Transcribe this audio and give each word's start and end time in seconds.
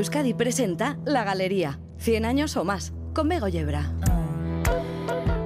Euskadi 0.00 0.32
presenta 0.32 0.96
La 1.04 1.24
Galería, 1.24 1.78
100 1.98 2.24
años 2.24 2.56
o 2.56 2.64
más, 2.64 2.94
con 3.12 3.28
Bego 3.28 3.48
Yebra. 3.48 3.92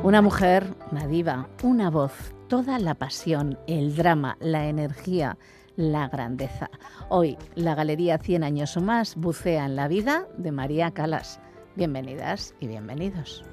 Una 0.05 0.23
mujer, 0.23 0.65
una 0.93 1.09
diva, 1.09 1.49
una 1.65 1.91
voz, 1.91 2.13
toda 2.47 2.79
la 2.79 2.95
pasión, 2.95 3.59
el 3.67 3.97
drama, 3.97 4.37
la 4.39 4.69
energía, 4.69 5.39
la 5.75 6.07
grandeza. 6.07 6.71
Hoy, 7.09 7.37
la 7.57 7.75
Galería 7.75 8.19
100 8.19 8.45
años 8.45 8.77
o 8.77 8.81
más 8.81 9.17
bucea 9.17 9.67
en 9.67 9.75
la 9.75 9.89
vida 9.89 10.29
de 10.39 10.53
María 10.53 10.93
Calas. 10.93 11.41
Bienvenidas 11.75 12.55
y 12.61 12.69
bienvenidos. 12.69 13.45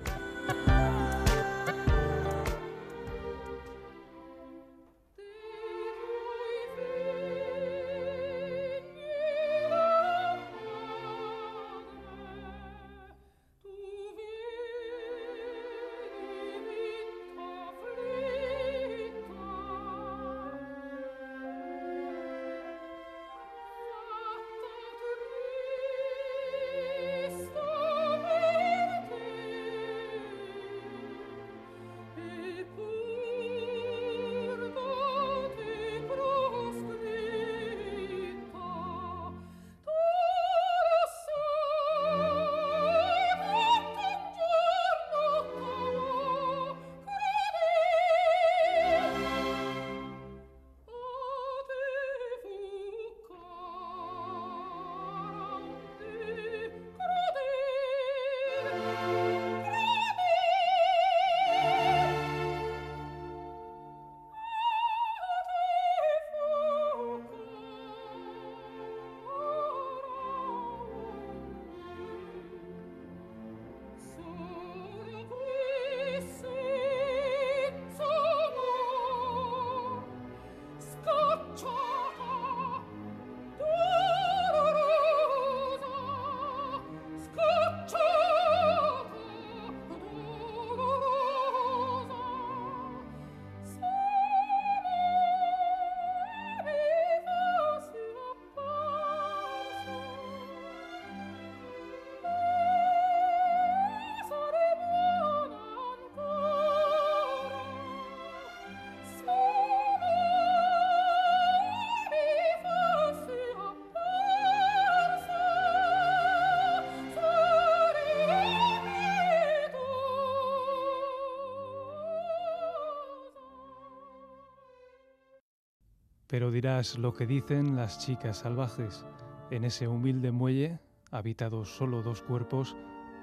Pero 126.31 126.49
dirás 126.49 126.97
lo 126.97 127.13
que 127.13 127.27
dicen 127.27 127.75
las 127.75 127.99
chicas 127.99 128.37
salvajes 128.37 129.05
en 129.51 129.65
ese 129.65 129.89
humilde 129.89 130.31
muelle, 130.31 130.79
habitados 131.11 131.75
solo 131.75 132.03
dos 132.03 132.21
cuerpos, 132.21 132.77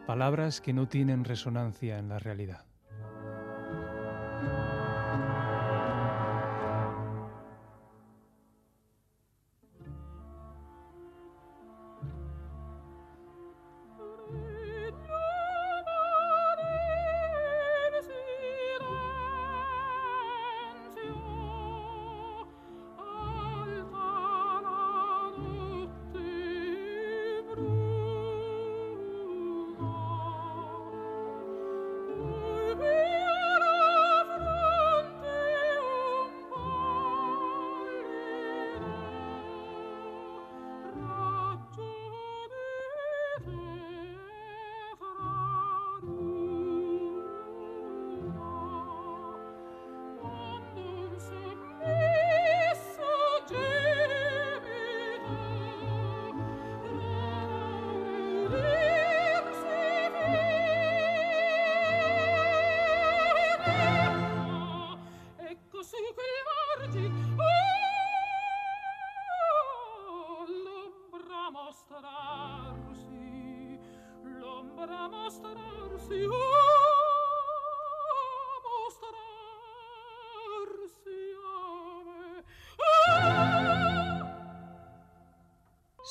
palabras 0.06 0.60
que 0.60 0.74
no 0.74 0.88
tienen 0.88 1.24
resonancia 1.24 1.98
en 1.98 2.10
la 2.10 2.18
realidad. 2.18 2.67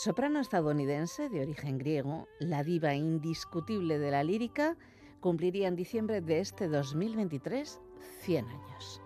Soprano 0.08 0.40
estadounidense 0.40 1.28
de 1.28 1.42
origen 1.42 1.78
griego, 1.78 2.30
la 2.40 2.64
diva 2.64 2.94
indiscutible 2.94 4.00
de 4.00 4.10
la 4.10 4.24
lírica, 4.24 4.78
cumpliría 5.20 5.68
en 5.68 5.76
diciembre 5.76 6.22
de 6.22 6.40
este 6.40 6.70
2023 6.70 7.82
100 8.22 8.46
años. 8.48 9.02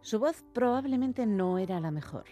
Su 0.00 0.18
voz 0.18 0.42
probablemente 0.54 1.26
no 1.26 1.58
era 1.58 1.78
la 1.78 1.90
mejor, 1.90 2.24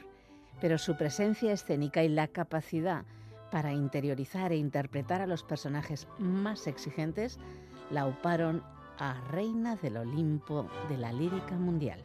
pero 0.58 0.78
su 0.78 0.96
presencia 0.96 1.52
escénica 1.52 2.02
y 2.02 2.08
la 2.08 2.28
capacidad 2.28 3.04
para 3.50 3.74
interiorizar 3.74 4.52
e 4.52 4.56
interpretar 4.56 5.20
a 5.20 5.26
los 5.26 5.42
personajes 5.42 6.08
más 6.18 6.66
exigentes 6.66 7.38
la 7.90 8.06
uparon 8.06 8.62
a 8.96 9.20
reina 9.32 9.76
del 9.76 9.98
Olimpo 9.98 10.66
de 10.88 10.96
la 10.96 11.12
lírica 11.12 11.56
mundial. 11.56 12.02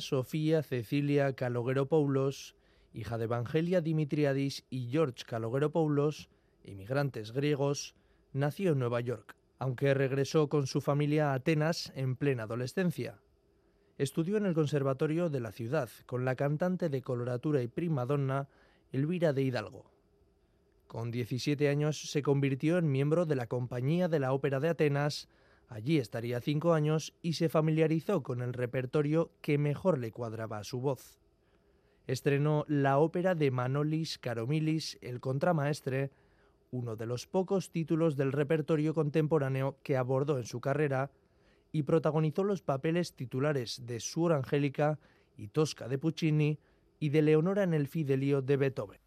Sofía 0.00 0.62
Cecilia 0.62 1.34
Calogero-Poulos, 1.34 2.56
hija 2.92 3.18
de 3.18 3.24
Evangelia 3.24 3.80
Dimitriadis 3.80 4.64
y 4.70 4.88
George 4.90 5.24
Calogero-Poulos, 5.26 6.28
inmigrantes 6.64 7.32
griegos, 7.32 7.94
nació 8.32 8.72
en 8.72 8.78
Nueva 8.78 9.00
York, 9.00 9.36
aunque 9.58 9.94
regresó 9.94 10.48
con 10.48 10.66
su 10.66 10.80
familia 10.80 11.30
a 11.30 11.34
Atenas 11.34 11.92
en 11.94 12.16
plena 12.16 12.44
adolescencia. 12.44 13.20
Estudió 13.98 14.38
en 14.38 14.46
el 14.46 14.54
Conservatorio 14.54 15.28
de 15.28 15.40
la 15.40 15.52
ciudad 15.52 15.90
con 16.06 16.24
la 16.24 16.34
cantante 16.34 16.88
de 16.88 17.02
coloratura 17.02 17.62
y 17.62 17.68
primadonna 17.68 18.48
Elvira 18.92 19.32
de 19.32 19.42
Hidalgo. 19.42 19.90
Con 20.86 21.10
17 21.10 21.68
años 21.68 22.10
se 22.10 22.22
convirtió 22.22 22.78
en 22.78 22.90
miembro 22.90 23.26
de 23.26 23.36
la 23.36 23.46
Compañía 23.46 24.08
de 24.08 24.18
la 24.18 24.32
Ópera 24.32 24.58
de 24.58 24.70
Atenas, 24.70 25.28
allí 25.70 25.96
estaría 25.98 26.40
cinco 26.40 26.74
años 26.74 27.14
y 27.22 27.34
se 27.34 27.48
familiarizó 27.48 28.22
con 28.22 28.42
el 28.42 28.52
repertorio 28.52 29.30
que 29.40 29.56
mejor 29.56 29.98
le 29.98 30.10
cuadraba 30.12 30.58
a 30.58 30.64
su 30.64 30.80
voz. 30.80 31.18
Estrenó 32.06 32.64
la 32.68 32.98
ópera 32.98 33.34
de 33.34 33.50
Manolis 33.50 34.18
Karomilis, 34.18 34.98
el 35.00 35.20
contramaestre, 35.20 36.10
uno 36.72 36.96
de 36.96 37.06
los 37.06 37.26
pocos 37.26 37.70
títulos 37.70 38.16
del 38.16 38.32
repertorio 38.32 38.94
contemporáneo 38.94 39.78
que 39.82 39.96
abordó 39.96 40.38
en 40.38 40.44
su 40.44 40.60
carrera, 40.60 41.10
y 41.72 41.84
protagonizó 41.84 42.42
los 42.42 42.62
papeles 42.62 43.14
titulares 43.14 43.86
de 43.86 44.00
Suor 44.00 44.32
Angélica 44.32 44.98
y 45.36 45.48
Tosca 45.48 45.86
de 45.86 45.98
Puccini 45.98 46.58
y 46.98 47.10
de 47.10 47.22
Leonora 47.22 47.62
en 47.62 47.74
el 47.74 47.86
Fidelio 47.86 48.42
de 48.42 48.56
Beethoven. 48.56 49.00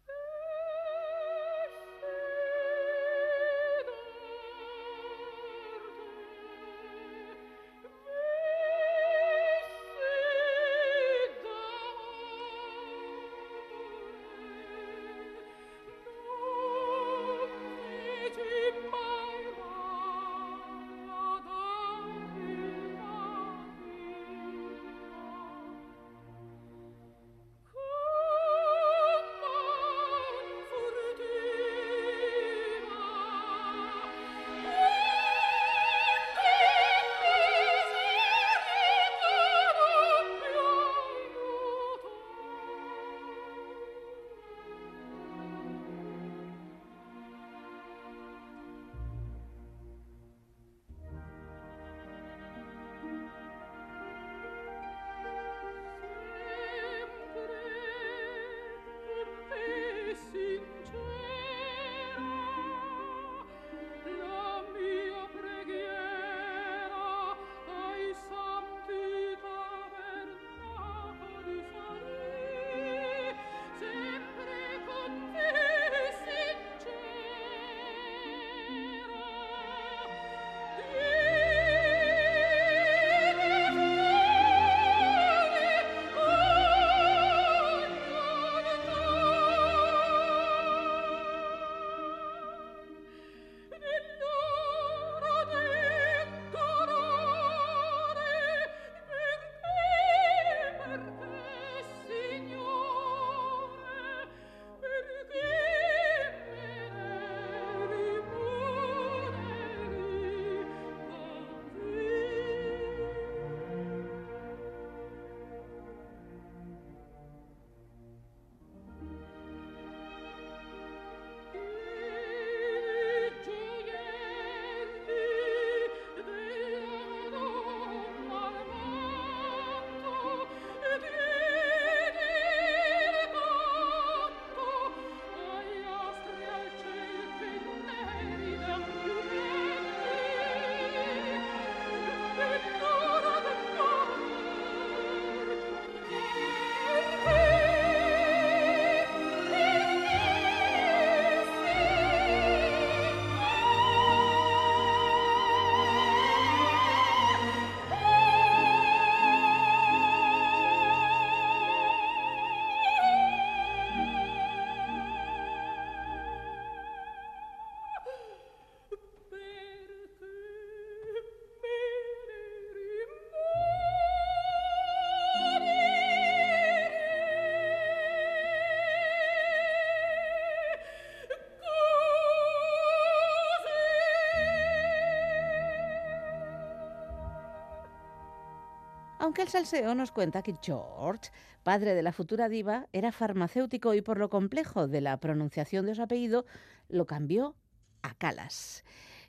Aunque 189.34 189.42
el 189.42 189.48
salseo 189.48 189.96
nos 189.96 190.12
cuenta 190.12 190.42
que 190.42 190.54
George, 190.62 191.32
padre 191.64 191.96
de 191.96 192.04
la 192.04 192.12
futura 192.12 192.48
diva, 192.48 192.86
era 192.92 193.10
farmacéutico 193.10 193.92
y 193.92 194.00
por 194.00 194.16
lo 194.16 194.30
complejo 194.30 194.86
de 194.86 195.00
la 195.00 195.16
pronunciación 195.16 195.86
de 195.86 195.96
su 195.96 196.02
apellido, 196.02 196.46
lo 196.88 197.04
cambió 197.04 197.56
a 198.02 198.14
Calas. 198.14 198.84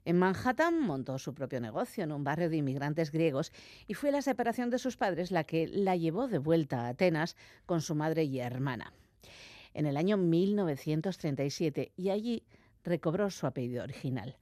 En 0.06 0.20
Manhattan 0.20 0.80
montó 0.80 1.18
su 1.18 1.34
propio 1.34 1.60
negocio 1.60 2.04
en 2.04 2.12
un 2.12 2.24
barrio 2.24 2.52
de 2.52 2.58
inmigrantes 2.58 3.12
griegos 3.12 3.52
y 3.88 3.96
fue 3.96 4.12
la 4.12 4.22
separación 4.22 4.70
de 4.70 4.78
sus 4.78 4.96
padres 4.96 5.32
la 5.32 5.44
que 5.44 5.68
la 5.68 5.96
llevó 5.96 6.28
de 6.28 6.38
vuelta 6.38 6.82
a 6.82 6.90
Atenas 6.90 7.36
con 7.66 7.82
su 7.82 7.96
madre 7.96 8.26
y 8.26 8.40
hermana. 8.40 8.94
En 9.74 9.88
el 9.88 9.98
año 9.98 10.18
1937 10.18 11.94
y 11.98 12.12
allí 12.12 12.44
recobró 12.84 13.32
su 13.32 13.48
apellido 13.48 13.84
original 13.84 14.38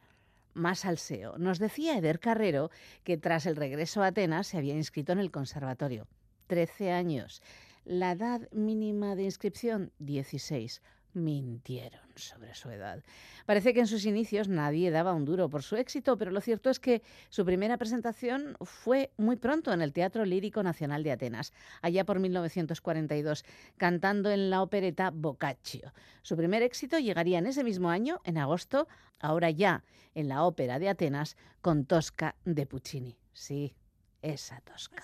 más 0.53 0.79
salseo. 0.79 1.37
Nos 1.37 1.59
decía 1.59 1.97
Eder 1.97 2.19
Carrero 2.19 2.71
que 3.03 3.17
tras 3.17 3.45
el 3.45 3.55
regreso 3.55 4.03
a 4.03 4.07
Atenas 4.07 4.47
se 4.47 4.57
había 4.57 4.75
inscrito 4.75 5.11
en 5.11 5.19
el 5.19 5.31
conservatorio. 5.31 6.07
Trece 6.47 6.91
años. 6.91 7.41
La 7.85 8.11
edad 8.11 8.49
mínima 8.51 9.15
de 9.15 9.23
inscripción, 9.23 9.91
16 9.99 10.81
mintieron 11.13 12.01
sobre 12.15 12.53
su 12.55 12.69
edad. 12.69 13.03
Parece 13.45 13.73
que 13.73 13.79
en 13.79 13.87
sus 13.87 14.05
inicios 14.05 14.47
nadie 14.47 14.91
daba 14.91 15.13
un 15.13 15.25
duro 15.25 15.49
por 15.49 15.63
su 15.63 15.75
éxito, 15.75 16.17
pero 16.17 16.31
lo 16.31 16.41
cierto 16.41 16.69
es 16.69 16.79
que 16.79 17.01
su 17.29 17.45
primera 17.45 17.77
presentación 17.77 18.55
fue 18.61 19.11
muy 19.17 19.35
pronto 19.35 19.73
en 19.73 19.81
el 19.81 19.93
Teatro 19.93 20.25
Lírico 20.25 20.63
Nacional 20.63 21.03
de 21.03 21.11
Atenas, 21.11 21.53
allá 21.81 22.05
por 22.05 22.19
1942, 22.19 23.45
cantando 23.77 24.31
en 24.31 24.49
la 24.49 24.61
opereta 24.61 25.11
Boccaccio. 25.11 25.93
Su 26.21 26.37
primer 26.37 26.61
éxito 26.63 26.99
llegaría 26.99 27.39
en 27.39 27.47
ese 27.47 27.63
mismo 27.63 27.89
año, 27.89 28.21
en 28.23 28.37
agosto, 28.37 28.87
ahora 29.19 29.49
ya 29.49 29.83
en 30.15 30.27
la 30.27 30.43
Ópera 30.43 30.79
de 30.79 30.89
Atenas, 30.89 31.37
con 31.61 31.85
Tosca 31.85 32.35
de 32.45 32.65
Puccini. 32.65 33.17
Sí, 33.33 33.75
esa 34.21 34.61
Tosca. 34.61 35.03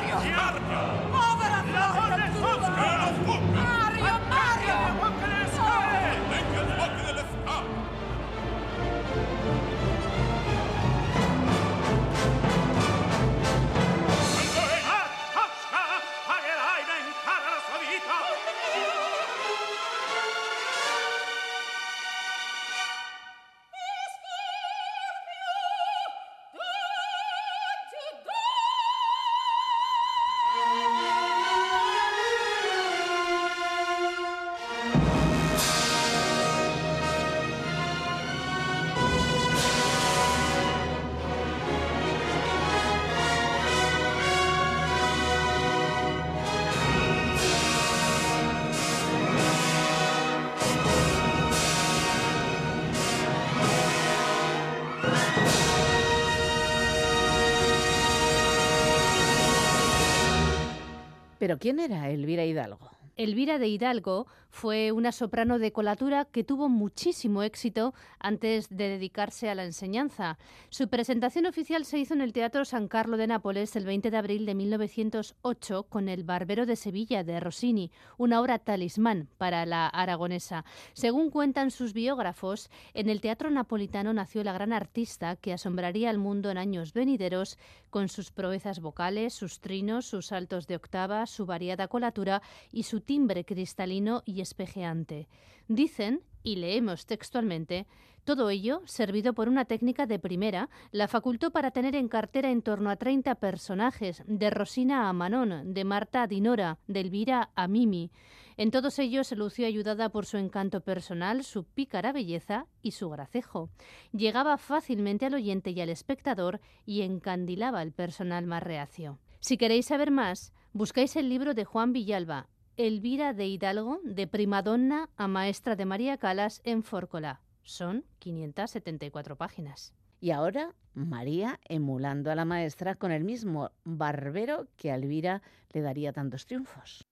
¿Pero 61.41 61.57
quién 61.57 61.79
era 61.79 62.07
Elvira 62.11 62.45
Hidalgo? 62.45 62.91
Elvira 63.17 63.57
de 63.57 63.67
Hidalgo 63.67 64.27
fue 64.51 64.91
una 64.91 65.11
soprano 65.11 65.57
de 65.57 65.71
colatura 65.71 66.25
que 66.25 66.43
tuvo 66.43 66.69
muchísimo 66.69 67.41
éxito 67.41 67.93
antes 68.19 68.69
de 68.69 68.89
dedicarse 68.89 69.49
a 69.49 69.55
la 69.55 69.63
enseñanza. 69.63 70.37
Su 70.69 70.89
presentación 70.89 71.45
oficial 71.45 71.85
se 71.85 71.97
hizo 71.97 72.13
en 72.13 72.21
el 72.21 72.33
Teatro 72.33 72.65
San 72.65 72.87
Carlo 72.87 73.17
de 73.17 73.27
Nápoles 73.27 73.75
el 73.75 73.85
20 73.85 74.11
de 74.11 74.17
abril 74.17 74.45
de 74.45 74.53
1908 74.53 75.83
con 75.83 76.09
El 76.09 76.23
Barbero 76.23 76.65
de 76.65 76.75
Sevilla 76.75 77.23
de 77.23 77.39
Rossini, 77.39 77.91
una 78.17 78.41
obra 78.41 78.59
talismán 78.59 79.29
para 79.37 79.65
la 79.65 79.87
aragonesa. 79.87 80.65
Según 80.93 81.31
cuentan 81.31 81.71
sus 81.71 81.93
biógrafos, 81.93 82.69
en 82.93 83.09
el 83.09 83.21
teatro 83.21 83.49
napolitano 83.49 84.13
nació 84.13 84.43
la 84.43 84.53
gran 84.53 84.73
artista 84.73 85.37
que 85.37 85.53
asombraría 85.53 86.09
al 86.09 86.17
mundo 86.17 86.51
en 86.51 86.57
años 86.57 86.93
venideros 86.93 87.57
con 87.89 88.09
sus 88.09 88.31
proezas 88.31 88.81
vocales, 88.81 89.33
sus 89.33 89.61
trinos, 89.61 90.05
sus 90.05 90.27
saltos 90.27 90.67
de 90.67 90.75
octava, 90.75 91.25
su 91.25 91.45
variada 91.45 91.87
colatura 91.87 92.41
y 92.71 92.83
su 92.83 93.01
timbre 93.01 93.45
cristalino 93.45 94.23
y 94.25 94.40
espejeante. 94.41 95.27
Dicen, 95.67 96.21
y 96.43 96.55
leemos 96.57 97.05
textualmente, 97.05 97.87
todo 98.23 98.51
ello, 98.51 98.81
servido 98.85 99.33
por 99.33 99.49
una 99.49 99.65
técnica 99.65 100.05
de 100.05 100.19
primera, 100.19 100.69
la 100.91 101.07
facultó 101.07 101.51
para 101.51 101.71
tener 101.71 101.95
en 101.95 102.07
cartera 102.07 102.51
en 102.51 102.61
torno 102.61 102.91
a 102.91 102.95
30 102.95 103.35
personajes, 103.35 104.23
de 104.27 104.51
Rosina 104.51 105.09
a 105.09 105.13
Manon, 105.13 105.73
de 105.73 105.83
Marta 105.85 106.23
a 106.23 106.27
Dinora, 106.27 106.77
de 106.87 106.99
Elvira 106.99 107.49
a 107.55 107.67
Mimi. 107.67 108.11
En 108.57 108.69
todos 108.69 108.99
ellos 108.99 109.25
se 109.25 109.35
lució 109.35 109.65
ayudada 109.65 110.09
por 110.09 110.27
su 110.27 110.37
encanto 110.37 110.81
personal, 110.81 111.43
su 111.43 111.63
pícara 111.63 112.11
belleza 112.11 112.67
y 112.83 112.91
su 112.91 113.09
gracejo. 113.09 113.71
Llegaba 114.11 114.57
fácilmente 114.57 115.25
al 115.25 115.33
oyente 115.33 115.71
y 115.71 115.81
al 115.81 115.89
espectador 115.89 116.61
y 116.85 117.01
encandilaba 117.01 117.79
al 117.79 117.91
personal 117.91 118.45
más 118.45 118.61
reacio. 118.61 119.17
Si 119.39 119.57
queréis 119.57 119.87
saber 119.87 120.11
más, 120.11 120.53
buscáis 120.73 121.15
el 121.15 121.27
libro 121.27 121.55
de 121.55 121.65
Juan 121.65 121.91
Villalba, 121.91 122.49
Elvira 122.87 123.33
de 123.33 123.45
Hidalgo, 123.47 123.99
de 124.03 124.25
primadonna 124.25 125.09
a 125.15 125.27
maestra 125.27 125.75
de 125.75 125.85
María 125.85 126.17
Calas 126.17 126.61
en 126.63 126.81
Fórcola. 126.81 127.41
Son 127.63 128.05
574 128.19 129.35
páginas. 129.35 129.93
Y 130.19 130.31
ahora 130.31 130.73
María 130.93 131.59
emulando 131.65 132.31
a 132.31 132.35
la 132.35 132.45
maestra 132.45 132.95
con 132.95 133.11
el 133.11 133.23
mismo 133.23 133.71
barbero 133.83 134.67
que 134.77 134.91
a 134.91 134.95
Elvira 134.95 135.41
le 135.71 135.81
daría 135.81 136.11
tantos 136.11 136.45
triunfos. 136.47 137.05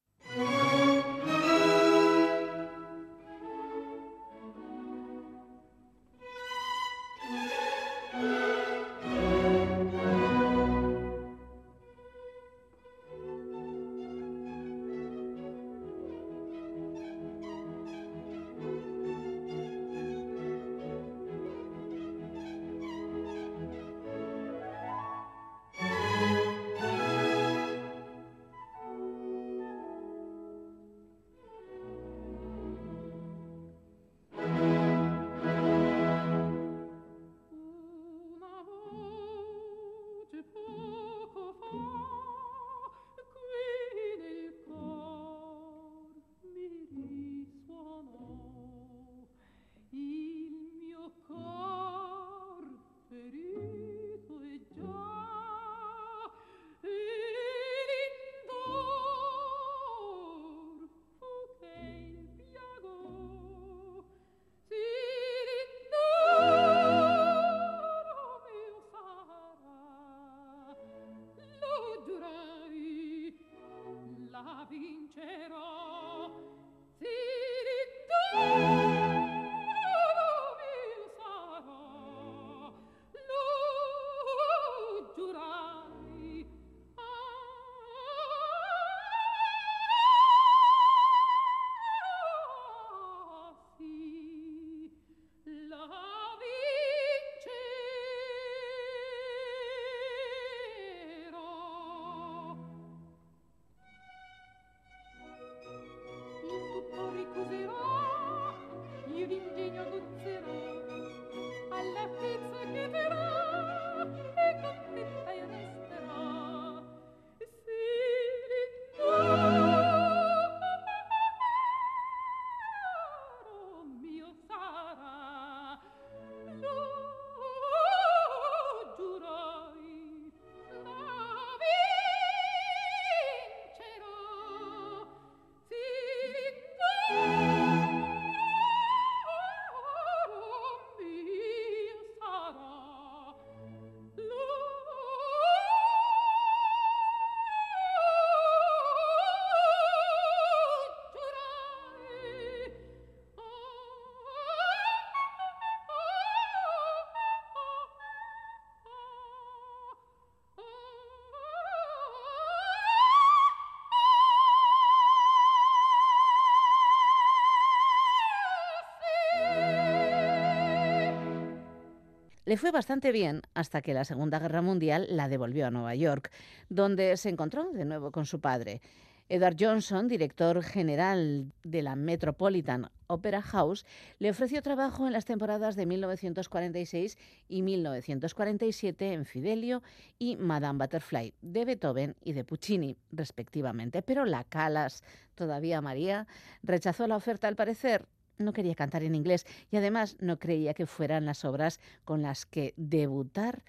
Le 172.49 172.57
fue 172.57 172.71
bastante 172.71 173.11
bien 173.11 173.43
hasta 173.53 173.83
que 173.83 173.93
la 173.93 174.05
Segunda 174.05 174.39
Guerra 174.39 174.63
Mundial 174.63 175.05
la 175.11 175.29
devolvió 175.29 175.67
a 175.67 175.69
Nueva 175.69 175.93
York, 175.93 176.31
donde 176.67 177.15
se 177.15 177.29
encontró 177.29 177.69
de 177.73 177.85
nuevo 177.85 178.11
con 178.11 178.25
su 178.25 178.41
padre. 178.41 178.81
Edward 179.27 179.55
Johnson, 179.59 180.07
director 180.07 180.63
general 180.63 181.53
de 181.63 181.83
la 181.83 181.95
Metropolitan 181.95 182.89
Opera 183.05 183.43
House, 183.43 183.85
le 184.17 184.31
ofreció 184.31 184.63
trabajo 184.63 185.05
en 185.05 185.13
las 185.13 185.25
temporadas 185.25 185.75
de 185.75 185.85
1946 185.85 187.19
y 187.49 187.61
1947 187.61 189.13
en 189.13 189.25
Fidelio 189.25 189.83
y 190.17 190.35
Madame 190.35 190.79
Butterfly, 190.79 191.35
de 191.43 191.65
Beethoven 191.65 192.15
y 192.23 192.33
de 192.33 192.45
Puccini, 192.45 192.97
respectivamente. 193.11 194.01
Pero 194.01 194.25
la 194.25 194.43
Calas, 194.43 195.03
todavía 195.35 195.81
María, 195.81 196.25
rechazó 196.63 197.05
la 197.05 197.15
oferta 197.15 197.47
al 197.47 197.55
parecer 197.55 198.07
no 198.39 198.53
quería 198.53 198.73
cantar 198.73 199.03
en 199.03 199.15
inglés 199.15 199.45
y 199.69 199.77
además 199.77 200.17
no 200.19 200.39
creía 200.39 200.73
que 200.73 200.85
fueran 200.85 201.25
las 201.25 201.45
obras 201.45 201.79
con 202.05 202.21
las 202.21 202.45
que 202.45 202.73
debutar 202.77 203.63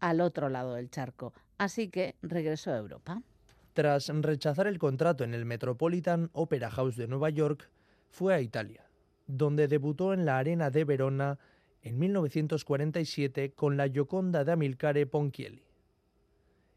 al 0.00 0.20
otro 0.20 0.48
lado 0.48 0.74
del 0.74 0.90
charco. 0.90 1.32
Así 1.58 1.88
que 1.88 2.16
regresó 2.22 2.72
a 2.72 2.78
Europa. 2.78 3.22
Tras 3.72 4.08
rechazar 4.08 4.66
el 4.66 4.78
contrato 4.78 5.24
en 5.24 5.32
el 5.32 5.46
Metropolitan 5.46 6.28
Opera 6.34 6.70
House 6.70 6.96
de 6.96 7.08
Nueva 7.08 7.30
York, 7.30 7.70
fue 8.10 8.34
a 8.34 8.40
Italia, 8.40 8.84
donde 9.26 9.66
debutó 9.66 10.12
en 10.12 10.26
la 10.26 10.38
Arena 10.38 10.70
de 10.70 10.84
Verona 10.84 11.38
en 11.80 11.98
1947 11.98 13.52
con 13.52 13.78
la 13.78 13.88
Gioconda 13.88 14.44
de 14.44 14.52
Amilcare 14.52 15.06
Ponchielli. 15.06 15.64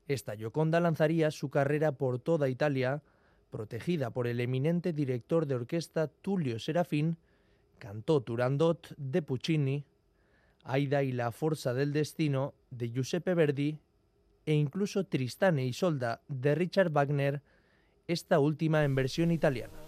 Esta 0.08 0.38
Gioconda 0.38 0.80
lanzaría 0.80 1.32
su 1.32 1.50
carrera 1.50 1.92
por 1.92 2.20
toda 2.20 2.48
Italia 2.48 3.02
protegida 3.56 4.10
por 4.10 4.28
el 4.28 4.42
eminente 4.42 4.92
director 4.92 5.46
de 5.46 5.56
orquesta 5.56 6.08
Tulio 6.08 6.60
Serafín, 6.60 7.18
cantó 7.78 8.22
Turandot 8.22 8.94
de 8.98 9.22
Puccini, 9.22 9.86
Aida 10.64 11.04
y 11.04 11.12
la 11.12 11.32
Fuerza 11.32 11.74
del 11.74 11.94
Destino 11.94 12.54
de 12.72 12.90
Giuseppe 12.90 13.34
Verdi 13.34 13.78
e 14.46 14.54
incluso 14.54 15.06
Tristane 15.06 15.66
y 15.66 15.74
Solda 15.74 16.22
de 16.28 16.56
Richard 16.56 16.92
Wagner, 16.92 17.42
esta 18.08 18.40
última 18.40 18.84
en 18.84 18.96
versión 18.96 19.32
italiana. 19.32 19.85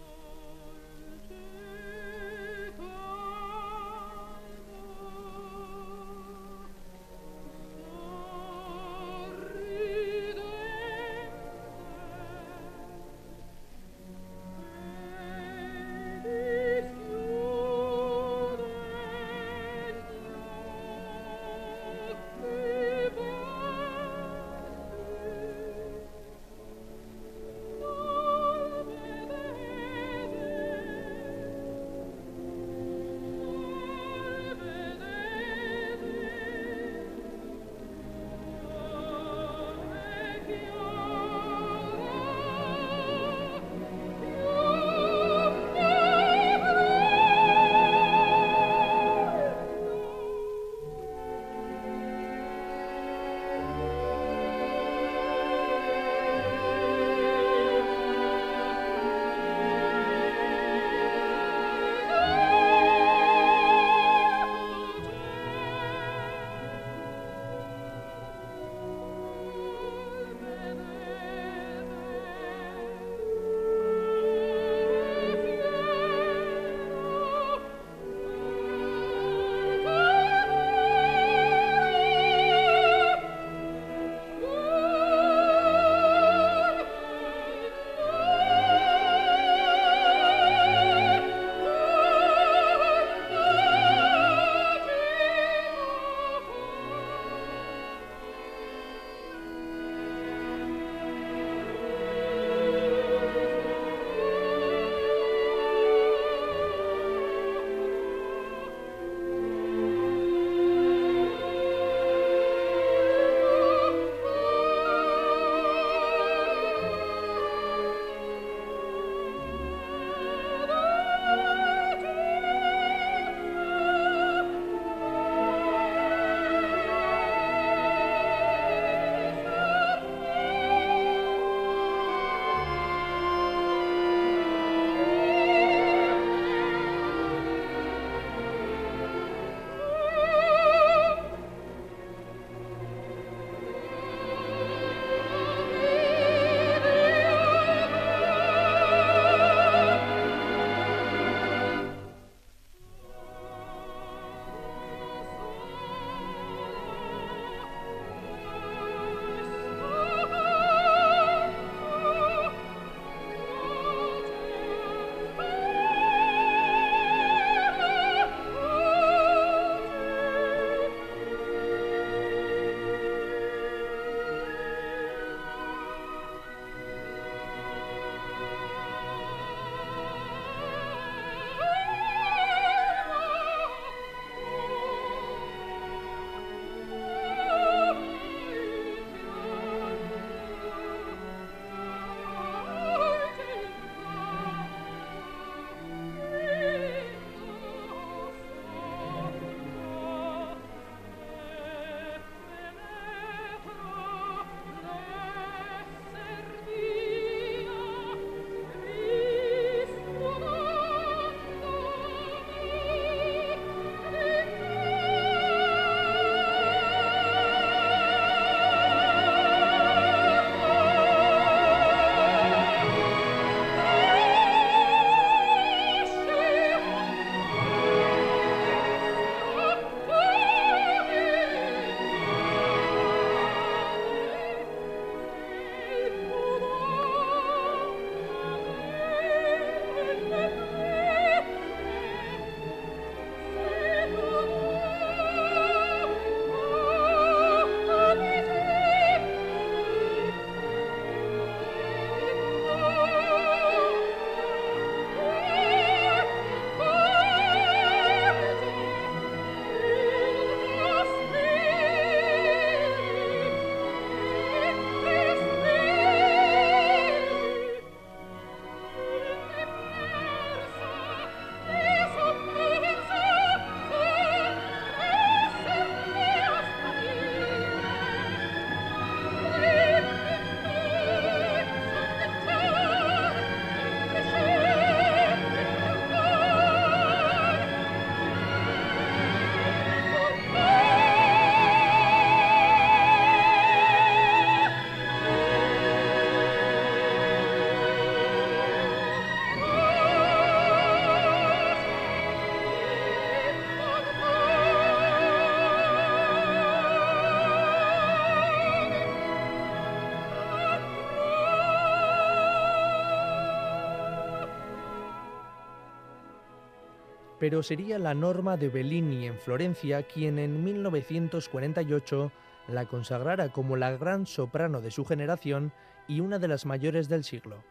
Pero 317.48 317.62
sería 317.62 317.98
la 317.98 318.12
Norma 318.12 318.58
de 318.58 318.68
Bellini 318.68 319.26
en 319.26 319.38
Florencia 319.38 320.02
quien 320.02 320.38
en 320.38 320.62
1948 320.62 322.30
la 322.68 322.84
consagrara 322.84 323.52
como 323.52 323.74
la 323.78 323.96
gran 323.96 324.26
soprano 324.26 324.82
de 324.82 324.90
su 324.90 325.06
generación 325.06 325.72
y 326.06 326.20
una 326.20 326.38
de 326.38 326.46
las 326.46 326.66
mayores 326.66 327.08
del 327.08 327.24
siglo. 327.24 327.64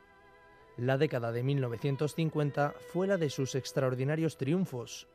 La 0.78 0.98
década 0.98 1.32
de 1.32 1.44
1950 1.44 2.74
fue 2.92 3.06
la 3.06 3.18
de 3.18 3.30
sus 3.30 3.54
extraordinarios 3.54 4.38
triunfos. 4.38 5.08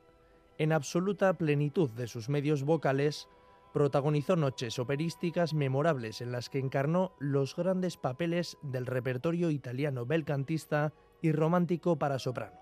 En 0.59 0.71
absoluta 0.71 1.35
plenitud 1.35 1.91
de 1.91 2.07
sus 2.07 2.29
medios 2.29 2.63
vocales, 2.63 3.27
protagonizó 3.73 4.37
noches 4.37 4.79
operísticas 4.79 5.55
memorables 5.55 6.21
en 6.21 6.31
las 6.31 6.49
que 6.49 6.61
encarnó 6.61 7.17
los 7.19 7.57
grandes 7.57 7.97
papeles 7.97 8.59
del 8.63 8.87
repertorio 8.87 9.51
italiano 9.51 10.07
belcantista 10.07 10.93
y 11.21 11.33
romántico 11.33 11.99
para 11.99 12.21
soprano. 12.21 12.62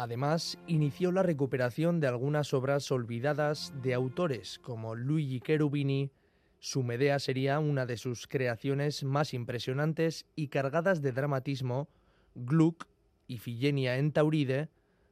Además, 0.00 0.56
inició 0.66 1.12
la 1.12 1.22
recuperación 1.22 2.00
de 2.00 2.06
algunas 2.06 2.54
obras 2.54 2.90
olvidadas 2.90 3.74
de 3.82 3.92
autores 3.92 4.58
como 4.58 4.94
Luigi 4.94 5.40
Cherubini. 5.40 6.10
Su 6.58 6.82
Medea 6.82 7.18
sería 7.18 7.58
una 7.58 7.84
de 7.84 7.98
sus 7.98 8.26
creaciones 8.26 9.04
más 9.04 9.34
impresionantes 9.34 10.24
y 10.34 10.48
cargadas 10.48 11.02
de 11.02 11.12
dramatismo, 11.12 11.90
Gluck, 12.34 12.86
Ifigenia 13.26 13.98
en 13.98 14.12
Tauride, 14.12 14.70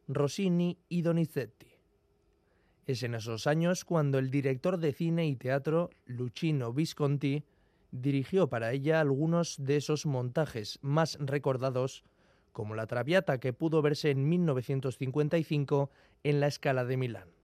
Rossini 0.09 0.79
y 0.88 1.03
Donizetti. 1.03 1.68
Es 2.87 3.03
en 3.03 3.14
esos 3.14 3.46
años 3.46 3.85
cuando 3.85 4.18
el 4.18 4.31
director 4.31 4.79
de 4.79 4.94
cine 4.94 5.27
y 5.27 5.37
teatro, 5.37 5.90
Luchino 6.07 6.72
Visconti, 6.72 7.44
dirigió 7.90 8.48
para 8.48 8.72
ella 8.72 9.03
algunos 9.03 9.62
de 9.62 9.77
esos 9.77 10.07
montajes 10.07 10.79
más 10.81 11.18
recordados 11.20 12.05
como 12.59 12.75
la 12.75 12.88
Traviata 12.88 13.38
que 13.38 13.53
pudo 13.53 13.83
verse 13.83 14.11
en 14.11 14.29
1955 14.29 15.92
en 16.25 16.40
la 16.40 16.49
Escala 16.49 16.85
de 16.85 16.97
Milán. 16.97 17.38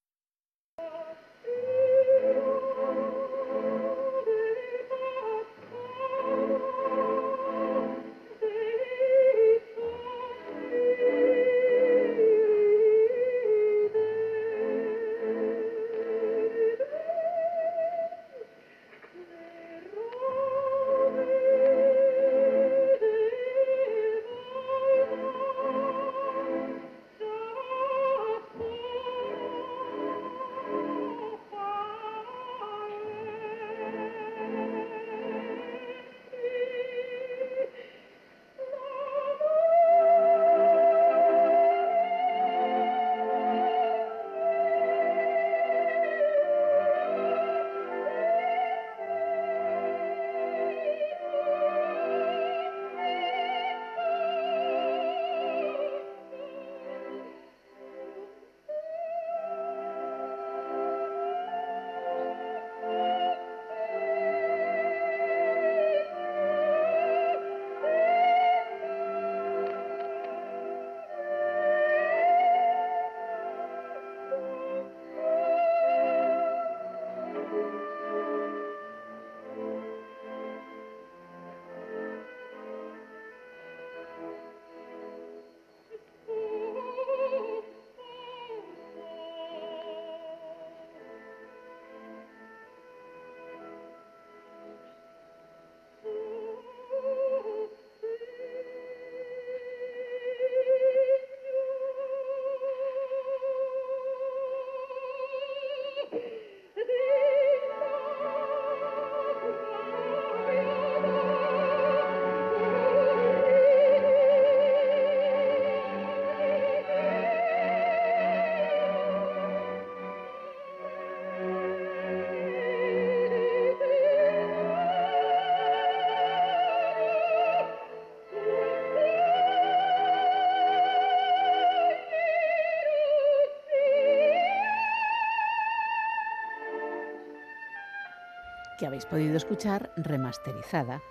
Habéis 138.86 139.06
podido 139.06 139.36
escuchar 139.36 139.92
remasterizada. 139.96 141.02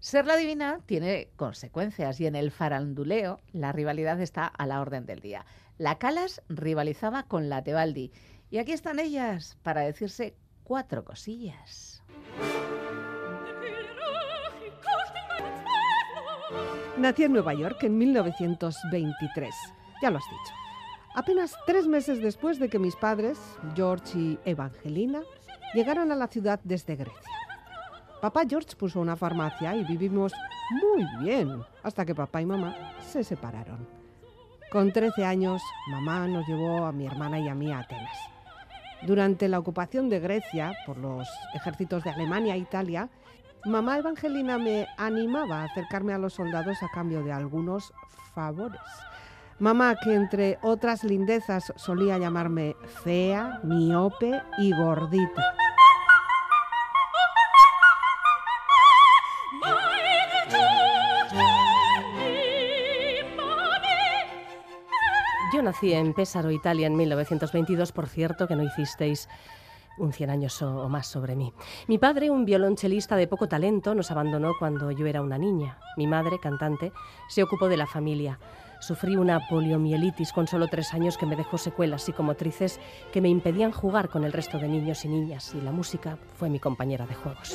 Ser 0.00 0.24
la 0.24 0.36
divina 0.36 0.80
tiene 0.86 1.28
consecuencias 1.36 2.20
y 2.20 2.26
en 2.26 2.34
el 2.34 2.50
faranduleo 2.50 3.40
la 3.52 3.70
rivalidad 3.72 4.20
está 4.20 4.46
a 4.46 4.66
la 4.66 4.80
orden 4.80 5.04
del 5.04 5.20
día. 5.20 5.44
La 5.76 5.98
Calas 5.98 6.42
rivalizaba 6.48 7.24
con 7.24 7.50
la 7.50 7.62
Tebaldi 7.62 8.10
y 8.50 8.58
aquí 8.58 8.72
están 8.72 8.98
ellas 8.98 9.58
para 9.62 9.82
decirse 9.82 10.34
cuatro 10.64 11.04
cosillas. 11.04 12.02
Nací 16.96 17.24
en 17.24 17.32
Nueva 17.32 17.54
York 17.54 17.82
en 17.82 17.96
1923, 17.98 19.54
ya 20.02 20.10
lo 20.10 20.18
has 20.18 20.24
dicho 20.24 20.59
apenas 21.14 21.56
tres 21.66 21.86
meses 21.86 22.20
después 22.20 22.58
de 22.58 22.68
que 22.68 22.78
mis 22.78 22.96
padres, 22.96 23.38
George 23.74 24.18
y 24.18 24.38
Evangelina, 24.44 25.22
llegaran 25.74 26.12
a 26.12 26.16
la 26.16 26.28
ciudad 26.28 26.60
desde 26.64 26.96
Grecia. 26.96 27.30
Papá 28.20 28.42
George 28.48 28.76
puso 28.76 29.00
una 29.00 29.16
farmacia 29.16 29.74
y 29.76 29.84
vivimos 29.84 30.32
muy 30.70 31.06
bien 31.22 31.62
hasta 31.82 32.04
que 32.04 32.14
papá 32.14 32.42
y 32.42 32.46
mamá 32.46 32.74
se 33.00 33.24
separaron. 33.24 33.88
Con 34.70 34.92
13 34.92 35.24
años, 35.24 35.62
mamá 35.88 36.28
nos 36.28 36.46
llevó 36.46 36.84
a 36.84 36.92
mi 36.92 37.06
hermana 37.06 37.40
y 37.40 37.48
a 37.48 37.54
mí 37.54 37.72
a 37.72 37.80
Atenas. 37.80 38.16
Durante 39.02 39.48
la 39.48 39.58
ocupación 39.58 40.08
de 40.08 40.20
Grecia 40.20 40.74
por 40.86 40.98
los 40.98 41.26
ejércitos 41.54 42.04
de 42.04 42.10
Alemania 42.10 42.54
e 42.54 42.58
Italia, 42.58 43.08
mamá 43.64 43.98
Evangelina 43.98 44.58
me 44.58 44.86
animaba 44.98 45.62
a 45.62 45.64
acercarme 45.64 46.12
a 46.12 46.18
los 46.18 46.34
soldados 46.34 46.82
a 46.82 46.88
cambio 46.88 47.24
de 47.24 47.32
algunos 47.32 47.92
favores. 48.34 48.80
Mamá, 49.60 49.94
que 50.02 50.14
entre 50.14 50.58
otras 50.62 51.04
lindezas 51.04 51.74
solía 51.76 52.16
llamarme 52.16 52.76
fea, 53.04 53.60
miope 53.62 54.40
y 54.56 54.72
gordita. 54.72 55.54
Yo 65.52 65.62
nací 65.62 65.92
en 65.92 66.14
Pésaro, 66.14 66.50
Italia, 66.50 66.86
en 66.86 66.96
1922, 66.96 67.92
por 67.92 68.08
cierto, 68.08 68.48
que 68.48 68.56
no 68.56 68.62
hicisteis 68.62 69.28
un 69.98 70.14
cien 70.14 70.30
años 70.30 70.62
o, 70.62 70.88
más 70.88 71.06
sobre 71.06 71.36
mí. 71.36 71.52
Mi 71.86 71.98
padre, 71.98 72.30
un 72.30 72.46
violonchelista 72.46 73.14
de 73.14 73.26
poco 73.26 73.46
talento, 73.46 73.94
nos 73.94 74.10
abandonó 74.10 74.52
cuando 74.58 74.90
yo 74.90 75.06
era 75.06 75.20
una 75.20 75.36
niña. 75.36 75.76
Mi 75.98 76.06
madre, 76.06 76.38
cantante, 76.40 76.92
se 77.28 77.42
ocupó 77.42 77.68
de 77.68 77.76
la 77.76 77.86
familia. 77.86 78.38
Sufrí 78.80 79.16
una 79.16 79.46
poliomielitis 79.46 80.32
con 80.32 80.48
solo 80.48 80.66
tres 80.66 80.94
años 80.94 81.18
que 81.18 81.26
me 81.26 81.36
dejó 81.36 81.58
secuelas 81.58 82.02
psicomotrices 82.02 82.80
que 83.12 83.20
me 83.20 83.28
impedían 83.28 83.72
jugar 83.72 84.08
con 84.08 84.24
el 84.24 84.32
resto 84.32 84.58
de 84.58 84.68
niños 84.68 85.04
y 85.04 85.08
niñas 85.08 85.54
y 85.54 85.60
la 85.60 85.70
música 85.70 86.16
fue 86.38 86.48
mi 86.48 86.58
compañera 86.58 87.06
de 87.06 87.14
juegos. 87.14 87.54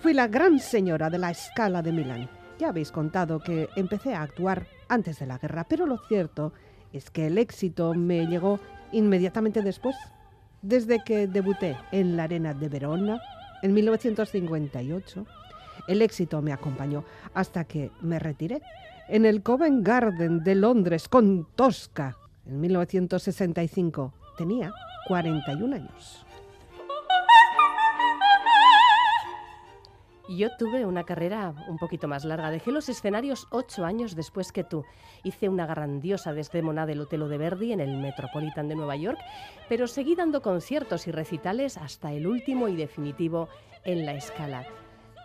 Fui 0.00 0.12
la 0.12 0.26
gran 0.26 0.58
señora 0.58 1.08
de 1.08 1.18
la 1.18 1.30
escala 1.30 1.80
de 1.80 1.92
Milán. 1.92 2.28
Ya 2.58 2.68
habéis 2.68 2.90
contado 2.90 3.38
que 3.38 3.68
empecé 3.76 4.14
a 4.14 4.22
actuar 4.22 4.66
antes 4.88 5.18
de 5.20 5.26
la 5.26 5.38
guerra, 5.38 5.64
pero 5.64 5.86
lo 5.86 5.98
cierto 6.08 6.52
es 6.92 7.10
que 7.10 7.28
el 7.28 7.38
éxito 7.38 7.94
me 7.94 8.26
llegó 8.26 8.58
inmediatamente 8.92 9.62
después. 9.62 9.96
Desde 10.60 11.02
que 11.04 11.26
debuté 11.26 11.76
en 11.92 12.16
la 12.16 12.24
Arena 12.24 12.52
de 12.52 12.68
Verona, 12.68 13.20
en 13.64 13.72
1958, 13.72 15.26
el 15.88 16.02
éxito 16.02 16.42
me 16.42 16.52
acompañó 16.52 17.02
hasta 17.32 17.64
que 17.64 17.90
me 18.02 18.18
retiré 18.18 18.60
en 19.08 19.24
el 19.24 19.42
Covent 19.42 19.86
Garden 19.86 20.44
de 20.44 20.54
Londres 20.54 21.08
con 21.08 21.46
Tosca 21.56 22.18
en 22.46 22.60
1965. 22.60 24.12
Tenía 24.36 24.70
41 25.08 25.76
años. 25.76 26.23
Yo 30.26 30.48
tuve 30.56 30.86
una 30.86 31.04
carrera 31.04 31.54
un 31.68 31.76
poquito 31.76 32.08
más 32.08 32.24
larga. 32.24 32.50
Dejé 32.50 32.72
los 32.72 32.88
escenarios 32.88 33.46
ocho 33.50 33.84
años 33.84 34.16
después 34.16 34.52
que 34.52 34.64
tú. 34.64 34.84
Hice 35.22 35.50
una 35.50 35.66
grandiosa 35.66 36.32
desdémona 36.32 36.86
del 36.86 37.00
Hotel 37.02 37.28
de 37.28 37.36
Verdi 37.36 37.72
en 37.72 37.80
el 37.80 37.98
Metropolitan 37.98 38.66
de 38.68 38.74
Nueva 38.74 38.96
York, 38.96 39.18
pero 39.68 39.86
seguí 39.86 40.14
dando 40.14 40.40
conciertos 40.40 41.06
y 41.06 41.12
recitales 41.12 41.76
hasta 41.76 42.10
el 42.12 42.26
último 42.26 42.68
y 42.68 42.76
definitivo 42.76 43.48
en 43.84 44.06
la 44.06 44.14
escala. 44.14 44.64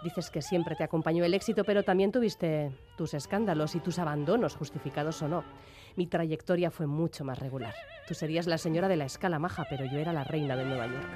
Dices 0.04 0.30
que 0.30 0.42
siempre 0.42 0.76
te 0.76 0.84
acompañó 0.84 1.24
el 1.24 1.34
éxito, 1.34 1.64
pero 1.64 1.84
también 1.84 2.12
tuviste 2.12 2.72
tus 2.98 3.14
escándalos 3.14 3.76
y 3.76 3.80
tus 3.80 4.00
abandonos, 4.00 4.56
justificados 4.56 5.22
o 5.22 5.30
no. 5.30 5.44
Mi 5.96 6.08
trayectoria 6.08 6.72
fue 6.72 6.88
mucho 6.88 7.24
más 7.24 7.40
regular. 7.40 7.74
Tú 8.08 8.14
serías 8.14 8.48
la 8.48 8.58
señora 8.58 8.90
de 8.90 8.98
la 8.98 9.06
escala 9.06 9.40
maja, 9.40 9.66
pero 9.70 9.86
yo 9.86 9.98
era 9.98 10.12
la 10.12 10.26
reina 10.26 10.56
de 10.58 10.66
Nueva 10.66 10.88
York. 10.88 11.08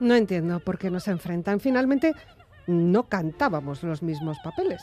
No 0.00 0.16
entiendo 0.16 0.58
por 0.60 0.78
qué 0.78 0.90
nos 0.90 1.06
enfrentan. 1.06 1.60
Finalmente, 1.60 2.12
no 2.66 3.04
cantábamos 3.04 3.82
los 3.82 4.02
mismos 4.02 4.36
papeles. 4.42 4.82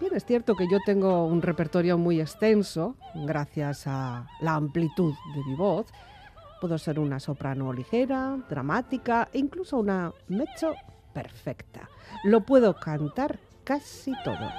Bien, 0.00 0.14
es 0.14 0.24
cierto 0.24 0.54
que 0.54 0.66
yo 0.70 0.78
tengo 0.86 1.26
un 1.26 1.42
repertorio 1.42 1.98
muy 1.98 2.20
extenso, 2.20 2.96
gracias 3.14 3.86
a 3.86 4.26
la 4.40 4.54
amplitud 4.54 5.12
de 5.34 5.44
mi 5.44 5.54
voz. 5.56 5.86
Puedo 6.60 6.78
ser 6.78 6.98
una 6.98 7.20
soprano 7.20 7.72
ligera, 7.72 8.38
dramática 8.48 9.28
e 9.32 9.38
incluso 9.38 9.76
una 9.76 10.12
mezzo 10.28 10.74
perfecta. 11.12 11.90
Lo 12.24 12.42
puedo 12.42 12.74
cantar 12.74 13.38
casi 13.64 14.12
todo. 14.24 14.50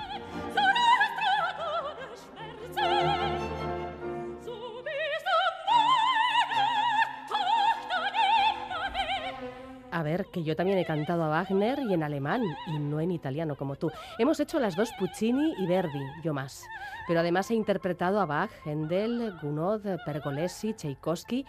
A 9.92 10.04
ver, 10.04 10.28
que 10.32 10.44
yo 10.44 10.56
también 10.56 10.78
he 10.78 10.86
cantado 10.86 11.24
a 11.24 11.28
Wagner 11.30 11.80
y 11.80 11.94
en 11.94 12.04
alemán, 12.04 12.42
y 12.68 12.80
no 12.80 13.02
en 13.02 13.12
italiano 13.12 13.58
como 13.58 13.76
tú. 13.76 13.92
Hemos 14.18 14.40
hecho 14.40 14.58
las 14.58 14.78
dos 14.78 14.90
Puccini 14.98 15.54
y 15.60 15.68
Verdi, 15.68 16.00
yo 16.24 16.34
más. 16.34 16.64
Pero 17.08 17.20
además 17.20 17.52
he 17.52 17.56
interpretado 17.56 18.22
a 18.22 18.26
Bach, 18.26 18.52
Händel, 18.66 19.38
Gounod, 19.42 19.82
Pergolesi, 20.06 20.74
Tchaikovsky 20.74 21.46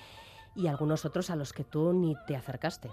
y 0.57 0.67
algunos 0.67 1.05
otros 1.05 1.31
a 1.31 1.37
los 1.37 1.53
que 1.53 1.63
tú 1.63 1.93
ni 1.93 2.17
te 2.27 2.35
acercaste. 2.35 2.91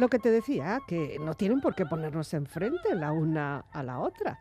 Lo 0.00 0.08
que 0.08 0.18
te 0.18 0.30
decía, 0.30 0.80
que 0.88 1.18
no 1.20 1.34
tienen 1.34 1.60
por 1.60 1.74
qué 1.74 1.84
ponernos 1.84 2.32
enfrente 2.32 2.94
la 2.94 3.12
una 3.12 3.66
a 3.70 3.82
la 3.82 3.98
otra. 3.98 4.38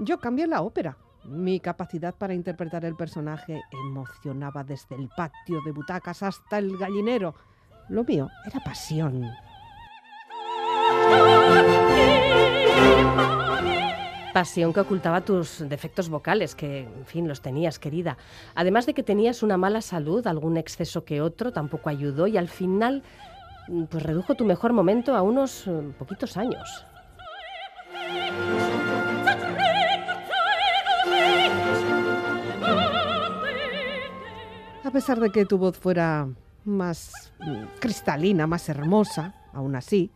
Yo 0.00 0.18
cambié 0.18 0.48
la 0.48 0.62
ópera. 0.62 0.96
Mi 1.22 1.60
capacidad 1.60 2.12
para 2.12 2.34
interpretar 2.34 2.84
el 2.84 2.96
personaje 2.96 3.62
emocionaba 3.70 4.64
desde 4.64 4.96
el 4.96 5.08
patio 5.16 5.60
de 5.64 5.70
butacas 5.70 6.24
hasta 6.24 6.58
el 6.58 6.76
gallinero. 6.76 7.36
Lo 7.88 8.02
mío 8.02 8.28
era 8.44 8.58
pasión. 8.58 9.30
Pasión 14.32 14.72
que 14.72 14.80
ocultaba 14.80 15.20
tus 15.20 15.68
defectos 15.68 16.08
vocales, 16.08 16.56
que, 16.56 16.80
en 16.80 17.06
fin, 17.06 17.28
los 17.28 17.42
tenías, 17.42 17.78
querida. 17.78 18.18
Además 18.56 18.86
de 18.86 18.94
que 18.94 19.04
tenías 19.04 19.44
una 19.44 19.56
mala 19.56 19.82
salud, 19.82 20.26
algún 20.26 20.56
exceso 20.56 21.04
que 21.04 21.20
otro 21.20 21.52
tampoco 21.52 21.90
ayudó 21.90 22.26
y 22.26 22.36
al 22.36 22.48
final 22.48 23.04
pues 23.88 24.02
redujo 24.02 24.34
tu 24.34 24.44
mejor 24.44 24.72
momento 24.72 25.14
a 25.14 25.22
unos 25.22 25.66
eh, 25.66 25.92
poquitos 25.98 26.36
años. 26.36 26.84
A 34.84 34.90
pesar 34.90 35.18
de 35.18 35.30
que 35.30 35.44
tu 35.44 35.58
voz 35.58 35.76
fuera 35.76 36.28
más 36.64 37.32
mm, 37.40 37.78
cristalina, 37.80 38.46
más 38.46 38.68
hermosa, 38.68 39.34
aún 39.52 39.74
así, 39.74 40.10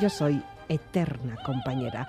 yo 0.00 0.10
soy 0.10 0.42
eterna 0.68 1.36
compañera. 1.44 2.08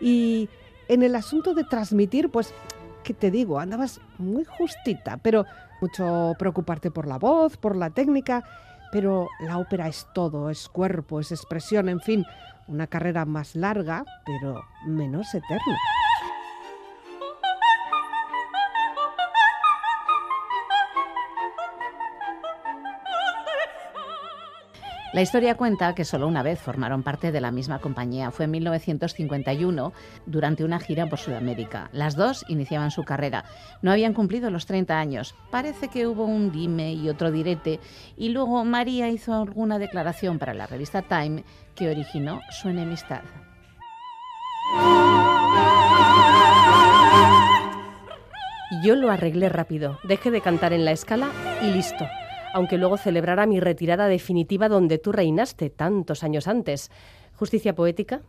Y 0.00 0.48
en 0.88 1.02
el 1.02 1.14
asunto 1.14 1.54
de 1.54 1.64
transmitir, 1.64 2.30
pues, 2.30 2.54
¿qué 3.02 3.14
te 3.14 3.30
digo? 3.30 3.58
Andabas 3.58 4.00
muy 4.18 4.44
justita, 4.44 5.16
pero 5.16 5.44
mucho 5.80 6.34
preocuparte 6.38 6.90
por 6.90 7.06
la 7.06 7.18
voz, 7.18 7.56
por 7.56 7.76
la 7.76 7.90
técnica 7.90 8.44
pero 8.92 9.28
la 9.40 9.58
ópera 9.58 9.88
es 9.88 10.06
todo, 10.14 10.50
es 10.50 10.68
cuerpo, 10.68 11.20
es 11.20 11.32
expresión, 11.32 11.88
en 11.88 12.00
fin, 12.00 12.24
una 12.68 12.86
carrera 12.86 13.24
más 13.24 13.54
larga, 13.56 14.04
pero 14.24 14.62
menos 14.86 15.34
eterna. 15.34 15.76
La 25.12 25.22
historia 25.22 25.56
cuenta 25.56 25.92
que 25.96 26.04
solo 26.04 26.28
una 26.28 26.44
vez 26.44 26.60
formaron 26.60 27.02
parte 27.02 27.32
de 27.32 27.40
la 27.40 27.50
misma 27.50 27.80
compañía. 27.80 28.30
Fue 28.30 28.44
en 28.44 28.52
1951, 28.52 29.92
durante 30.24 30.62
una 30.62 30.78
gira 30.78 31.08
por 31.08 31.18
Sudamérica. 31.18 31.90
Las 31.92 32.14
dos 32.14 32.44
iniciaban 32.46 32.92
su 32.92 33.02
carrera. 33.02 33.44
No 33.82 33.90
habían 33.90 34.14
cumplido 34.14 34.50
los 34.50 34.66
30 34.66 34.96
años. 34.96 35.34
Parece 35.50 35.88
que 35.88 36.06
hubo 36.06 36.26
un 36.26 36.52
dime 36.52 36.92
y 36.92 37.08
otro 37.08 37.32
direte. 37.32 37.80
Y 38.16 38.28
luego 38.28 38.64
María 38.64 39.08
hizo 39.08 39.34
alguna 39.34 39.80
declaración 39.80 40.38
para 40.38 40.54
la 40.54 40.68
revista 40.68 41.02
Time 41.02 41.42
que 41.74 41.90
originó 41.90 42.40
su 42.50 42.68
enemistad. 42.68 43.22
Yo 48.84 48.94
lo 48.94 49.10
arreglé 49.10 49.48
rápido. 49.48 49.98
Dejé 50.04 50.30
de 50.30 50.40
cantar 50.40 50.72
en 50.72 50.84
la 50.84 50.92
escala 50.92 51.30
y 51.62 51.72
listo 51.72 52.06
aunque 52.54 52.78
luego 52.78 52.96
celebrara 52.96 53.46
mi 53.46 53.60
retirada 53.60 54.08
definitiva 54.08 54.68
donde 54.68 54.98
tú 54.98 55.12
reinaste 55.12 55.70
tantos 55.70 56.22
años 56.24 56.48
antes. 56.48 56.90
¿Justicia 57.34 57.74
poética? 57.74 58.22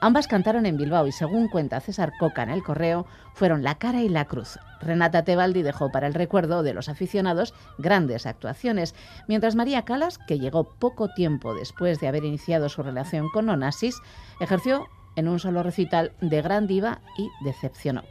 Ambas 0.00 0.28
cantaron 0.28 0.64
en 0.64 0.76
Bilbao 0.76 1.08
y 1.08 1.12
según 1.12 1.48
cuenta 1.48 1.80
César 1.80 2.12
Coca 2.20 2.44
en 2.44 2.50
el 2.50 2.62
correo, 2.62 3.04
fueron 3.34 3.64
la 3.64 3.78
cara 3.78 4.00
y 4.00 4.08
la 4.08 4.26
cruz. 4.26 4.60
Renata 4.80 5.24
Tebaldi 5.24 5.62
dejó 5.62 5.90
para 5.90 6.06
el 6.06 6.14
recuerdo 6.14 6.62
de 6.62 6.72
los 6.72 6.88
aficionados 6.88 7.52
grandes 7.78 8.24
actuaciones, 8.24 8.94
mientras 9.26 9.56
María 9.56 9.84
Calas, 9.84 10.18
que 10.18 10.38
llegó 10.38 10.72
poco 10.78 11.08
tiempo 11.08 11.52
después 11.52 11.98
de 11.98 12.06
haber 12.06 12.24
iniciado 12.24 12.68
su 12.68 12.84
relación 12.84 13.28
con 13.30 13.48
Onassis, 13.48 14.00
ejerció 14.38 14.86
en 15.16 15.26
un 15.26 15.40
solo 15.40 15.64
recital 15.64 16.12
de 16.20 16.42
gran 16.42 16.68
diva 16.68 17.00
y 17.16 17.28
decepcionó. 17.44 18.04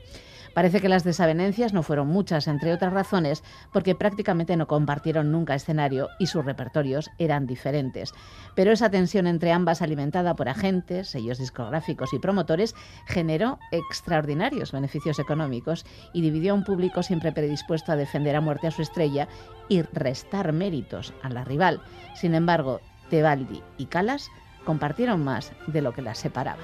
Parece 0.58 0.82
que 0.82 0.90
las 0.90 1.04
desavenencias 1.04 1.72
no 1.72 1.84
fueron 1.84 2.08
muchas, 2.08 2.48
entre 2.48 2.74
otras 2.74 2.92
razones, 2.92 3.44
porque 3.72 3.94
prácticamente 3.94 4.58
no 4.58 4.66
compartieron 4.66 5.32
nunca 5.32 5.54
escenario 5.54 6.10
y 6.18 6.26
sus 6.26 6.44
repertorios 6.44 7.12
eran 7.20 7.46
diferentes. 7.46 8.12
Pero 8.56 8.72
esa 8.72 8.90
tensión 8.90 9.28
entre 9.28 9.52
ambas, 9.52 9.84
alimentada 9.84 10.36
por 10.36 10.50
agentes, 10.50 11.10
sellos 11.10 11.38
discográficos 11.38 12.12
y 12.12 12.18
promotores, 12.18 12.74
generó 13.06 13.60
extraordinarios 13.70 14.72
beneficios 14.72 15.20
económicos 15.20 15.86
y 16.12 16.22
dividió 16.22 16.54
a 16.54 16.56
un 16.56 16.64
público 16.64 17.04
siempre 17.04 17.32
predispuesto 17.32 17.92
a 17.92 17.96
defender 17.96 18.36
a 18.36 18.42
muerte 18.42 18.66
a 18.66 18.72
su 18.72 18.82
estrella 18.82 19.28
y 19.70 19.84
restar 19.84 20.54
méritos 20.54 21.14
a 21.22 21.30
la 21.30 21.44
rival. 21.44 21.82
Sin 22.16 22.34
embargo, 22.34 22.82
Tebaldi 23.12 23.62
y 23.78 23.86
Calas 23.86 24.32
compartieron 24.66 25.24
más 25.24 25.52
de 25.68 25.84
lo 25.84 25.94
que 25.94 26.02
las 26.02 26.18
separaba. 26.18 26.64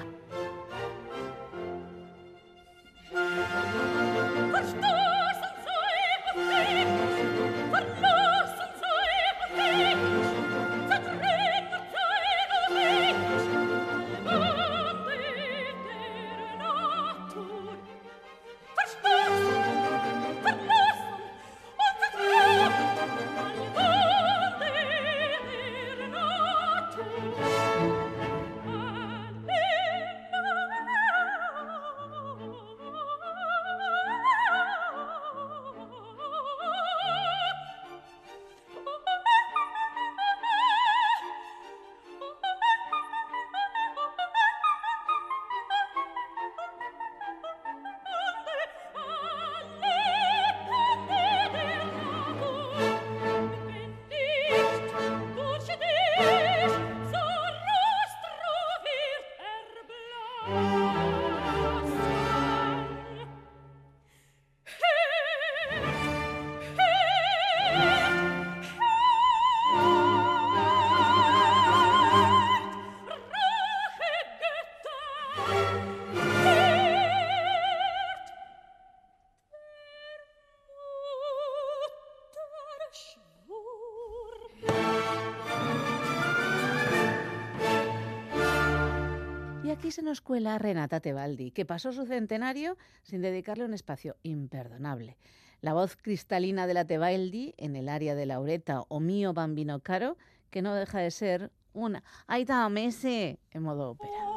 Y 89.64 89.70
aquí 89.70 89.90
se 89.90 90.02
nos 90.02 90.20
cuela 90.20 90.58
Renata 90.58 91.00
Tebaldi, 91.00 91.50
que 91.50 91.64
pasó 91.64 91.92
su 91.92 92.04
centenario 92.04 92.76
sin 93.02 93.22
dedicarle 93.22 93.64
un 93.64 93.74
espacio 93.74 94.16
imperdonable. 94.22 95.16
La 95.62 95.72
voz 95.72 95.96
cristalina 95.96 96.66
de 96.66 96.74
la 96.74 96.84
Tebaldi 96.84 97.54
en 97.56 97.74
el 97.74 97.88
área 97.88 98.14
de 98.14 98.26
Laureta 98.26 98.82
o 98.88 99.00
Mío 99.00 99.32
Bambino 99.32 99.80
Caro, 99.80 100.18
que 100.50 100.60
no 100.60 100.74
deja 100.74 100.98
de 100.98 101.10
ser 101.10 101.50
una 101.72 102.04
¡Aita 102.26 102.68
Mese! 102.68 103.38
en 103.50 103.62
modo 103.62 103.92
ópera. 103.92 104.33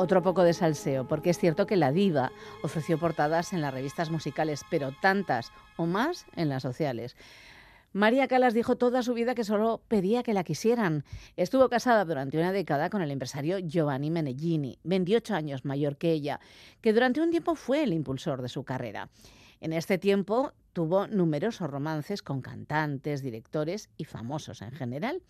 Otro 0.00 0.22
poco 0.22 0.44
de 0.44 0.54
salseo, 0.54 1.08
porque 1.08 1.30
es 1.30 1.38
cierto 1.38 1.66
que 1.66 1.74
la 1.74 1.90
diva 1.90 2.30
ofreció 2.62 3.00
portadas 3.00 3.52
en 3.52 3.60
las 3.60 3.74
revistas 3.74 4.10
musicales, 4.10 4.62
pero 4.70 4.92
tantas 5.02 5.50
o 5.76 5.86
más 5.86 6.24
en 6.36 6.48
las 6.48 6.62
sociales. 6.62 7.16
María 7.92 8.28
Calas 8.28 8.54
dijo 8.54 8.76
toda 8.76 9.02
su 9.02 9.12
vida 9.12 9.34
que 9.34 9.42
solo 9.42 9.82
pedía 9.88 10.22
que 10.22 10.34
la 10.34 10.44
quisieran. 10.44 11.04
Estuvo 11.36 11.68
casada 11.68 12.04
durante 12.04 12.38
una 12.38 12.52
década 12.52 12.90
con 12.90 13.02
el 13.02 13.10
empresario 13.10 13.58
Giovanni 13.58 14.12
Meneghini, 14.12 14.78
28 14.84 15.34
años 15.34 15.64
mayor 15.64 15.96
que 15.96 16.12
ella, 16.12 16.38
que 16.80 16.92
durante 16.92 17.20
un 17.20 17.32
tiempo 17.32 17.56
fue 17.56 17.82
el 17.82 17.92
impulsor 17.92 18.40
de 18.40 18.48
su 18.48 18.62
carrera. 18.62 19.10
En 19.60 19.72
este 19.72 19.98
tiempo 19.98 20.52
tuvo 20.74 21.08
numerosos 21.08 21.68
romances 21.68 22.22
con 22.22 22.40
cantantes, 22.40 23.20
directores 23.20 23.90
y 23.96 24.04
famosos 24.04 24.62
en 24.62 24.70
general. 24.70 25.22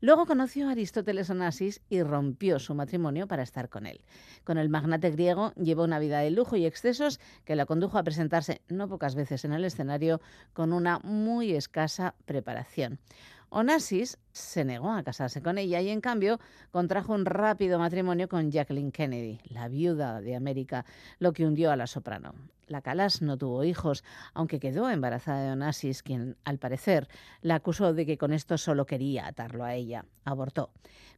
Luego 0.00 0.26
conoció 0.26 0.68
a 0.68 0.72
Aristóteles 0.72 1.30
Onassis 1.30 1.80
y 1.88 2.02
rompió 2.02 2.58
su 2.58 2.74
matrimonio 2.74 3.26
para 3.26 3.42
estar 3.42 3.68
con 3.68 3.86
él. 3.86 4.00
Con 4.44 4.58
el 4.58 4.68
magnate 4.68 5.10
griego 5.10 5.52
llevó 5.54 5.84
una 5.84 5.98
vida 5.98 6.20
de 6.20 6.30
lujo 6.30 6.56
y 6.56 6.66
excesos 6.66 7.20
que 7.44 7.56
la 7.56 7.66
condujo 7.66 7.98
a 7.98 8.04
presentarse 8.04 8.62
no 8.68 8.88
pocas 8.88 9.14
veces 9.14 9.44
en 9.44 9.52
el 9.52 9.64
escenario 9.64 10.20
con 10.52 10.72
una 10.72 11.00
muy 11.00 11.52
escasa 11.52 12.14
preparación. 12.26 12.98
Onassis 13.50 14.18
se 14.38 14.64
negó 14.64 14.90
a 14.90 15.02
casarse 15.02 15.42
con 15.42 15.58
ella 15.58 15.80
y 15.80 15.90
en 15.90 16.00
cambio 16.00 16.38
contrajo 16.70 17.12
un 17.12 17.24
rápido 17.24 17.78
matrimonio 17.78 18.28
con 18.28 18.50
Jacqueline 18.50 18.92
Kennedy, 18.92 19.40
la 19.44 19.68
viuda 19.68 20.20
de 20.20 20.36
América, 20.36 20.84
lo 21.18 21.32
que 21.32 21.46
hundió 21.46 21.70
a 21.70 21.76
la 21.76 21.86
soprano. 21.86 22.34
La 22.68 22.82
Calas 22.82 23.22
no 23.22 23.38
tuvo 23.38 23.64
hijos, 23.64 24.04
aunque 24.34 24.60
quedó 24.60 24.90
embarazada 24.90 25.42
de 25.42 25.52
Onassis, 25.52 26.02
quien, 26.02 26.36
al 26.44 26.58
parecer, 26.58 27.08
la 27.40 27.56
acusó 27.56 27.94
de 27.94 28.04
que 28.04 28.18
con 28.18 28.32
esto 28.32 28.58
solo 28.58 28.84
quería 28.84 29.26
atarlo 29.26 29.64
a 29.64 29.74
ella. 29.74 30.04
Abortó. 30.24 30.70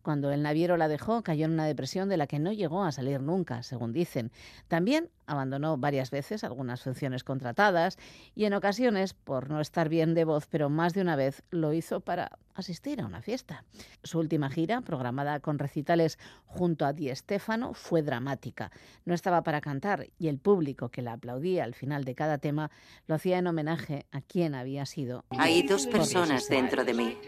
Cuando 0.02 0.30
el 0.30 0.42
naviero 0.42 0.76
la 0.76 0.88
dejó, 0.88 1.22
cayó 1.22 1.44
en 1.44 1.52
una 1.52 1.66
depresión 1.66 2.08
de 2.08 2.16
la 2.16 2.26
que 2.26 2.38
no 2.38 2.52
llegó 2.52 2.84
a 2.84 2.92
salir 2.92 3.20
nunca, 3.20 3.62
según 3.62 3.92
dicen. 3.92 4.30
También 4.68 5.10
abandonó 5.26 5.76
varias 5.76 6.10
veces 6.10 6.44
algunas 6.44 6.82
funciones 6.82 7.24
contratadas 7.24 7.98
y 8.34 8.44
en 8.44 8.54
ocasiones, 8.54 9.12
por 9.12 9.50
no 9.50 9.60
estar 9.60 9.88
bien 9.88 10.14
de 10.14 10.24
voz, 10.24 10.46
pero 10.46 10.70
más 10.70 10.94
de 10.94 11.02
una 11.02 11.16
vez 11.16 11.42
lo 11.50 11.72
hizo 11.72 12.00
para 12.00 12.38
asistir 12.54 13.00
a 13.00 13.06
una 13.06 13.22
fiesta. 13.22 13.64
Su 14.02 14.18
última 14.18 14.50
gira, 14.50 14.80
programada 14.80 15.40
con 15.40 15.58
recitales 15.58 16.18
junto 16.46 16.84
a 16.86 16.92
Di 16.92 17.14
Stefano, 17.14 17.74
fue 17.74 18.02
dramática. 18.02 18.70
No 19.04 19.14
estaba 19.14 19.42
para 19.42 19.60
cantar 19.60 20.08
y 20.18 20.28
el 20.28 20.38
público 20.38 20.88
que 20.88 21.02
la 21.02 21.14
aplaudía 21.14 21.64
al 21.64 21.74
final 21.74 22.04
de 22.04 22.14
cada 22.14 22.38
tema 22.38 22.70
lo 23.06 23.14
hacía 23.14 23.38
en 23.38 23.46
homenaje 23.46 24.06
a 24.10 24.20
quien 24.20 24.54
había 24.54 24.86
sido. 24.86 25.24
Hay 25.30 25.62
dos 25.62 25.86
personas 25.86 26.48
dentro 26.48 26.84
de 26.84 26.94
mí. 26.94 27.18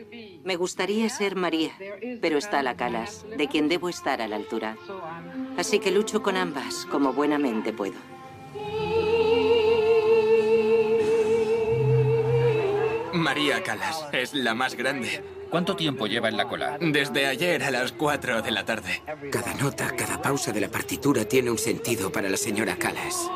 Me 0.45 0.57
gustaría 0.57 1.09
ser 1.09 1.37
María, 1.37 1.73
pero 2.20 2.39
está 2.39 2.62
la 2.62 2.77
Calas, 2.77 3.25
de 3.37 3.49
quien 3.49 3.68
debo 3.68 3.89
estar 3.89 4.20
a 4.20 4.29
la 4.29 4.37
altura. 4.37 4.77
Así 5.57 5.79
que 5.79 5.91
lucho 5.91 6.23
con 6.23 6.37
ambas 6.37 6.87
como 6.87 7.12
buenamente 7.12 7.73
puedo. 7.73 8.12
María 13.13 13.63
Calas 13.63 14.07
es 14.13 14.35
la 14.35 14.55
más 14.55 14.75
grande. 14.75 15.23
¿Cuánto 15.51 15.77
tiempo 15.77 16.07
lleva 16.07 16.29
en 16.29 16.37
la 16.37 16.49
cola? 16.49 16.79
Desde 16.81 17.27
ayer 17.27 17.63
a 17.63 17.71
las 17.71 17.93
4 17.93 18.41
de 18.41 18.51
la 18.51 18.65
tarde. 18.65 19.03
Cada 19.31 19.55
nota, 19.55 19.95
cada 19.95 20.21
pausa 20.23 20.53
de 20.53 20.63
la 20.63 20.69
partitura 20.69 21.25
tiene 21.27 21.51
un 21.51 21.59
sentido 21.59 22.11
para 22.11 22.31
la 22.31 22.39
señora 22.39 22.77
Calas. 22.77 23.31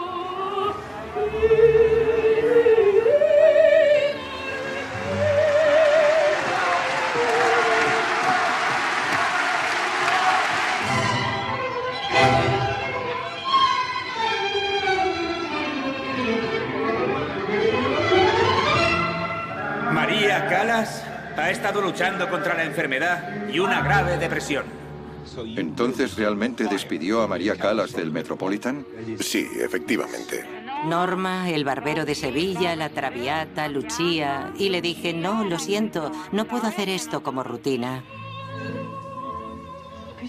Ha 21.47 21.51
estado 21.51 21.81
luchando 21.81 22.29
contra 22.29 22.55
la 22.55 22.65
enfermedad 22.65 23.49
y 23.49 23.61
una 23.61 23.81
grave 23.81 24.19
depresión. 24.19 24.65
¿Entonces 25.57 26.17
realmente 26.17 26.65
despidió 26.65 27.23
a 27.23 27.29
María 27.29 27.57
Calas 27.57 27.93
del 27.93 28.11
Metropolitan? 28.11 28.85
Sí, 29.21 29.47
efectivamente. 29.61 30.45
Norma, 30.87 31.49
el 31.49 31.65
barbero 31.65 32.05
de 32.05 32.15
Sevilla, 32.15 32.75
la 32.75 32.89
Traviata, 32.89 33.69
Lucía. 33.69 34.53
Y 34.59 34.71
le 34.71 34.83
dije, 34.83 35.13
no, 35.13 35.45
lo 35.45 35.59
siento, 35.59 36.11
no 36.33 36.47
puedo 36.47 36.67
hacer 36.67 36.89
esto 36.89 37.23
como 37.23 37.43
rutina. 37.45 38.03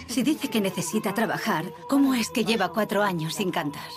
Si 0.07 0.21
dice 0.21 0.49
que 0.49 0.61
necesita 0.61 1.13
trabajar, 1.13 1.65
¿cómo 1.89 2.13
es 2.13 2.29
que 2.29 2.45
lleva 2.45 2.69
cuatro 2.69 3.01
años 3.01 3.33
sin 3.33 3.49
cantar? 3.49 3.89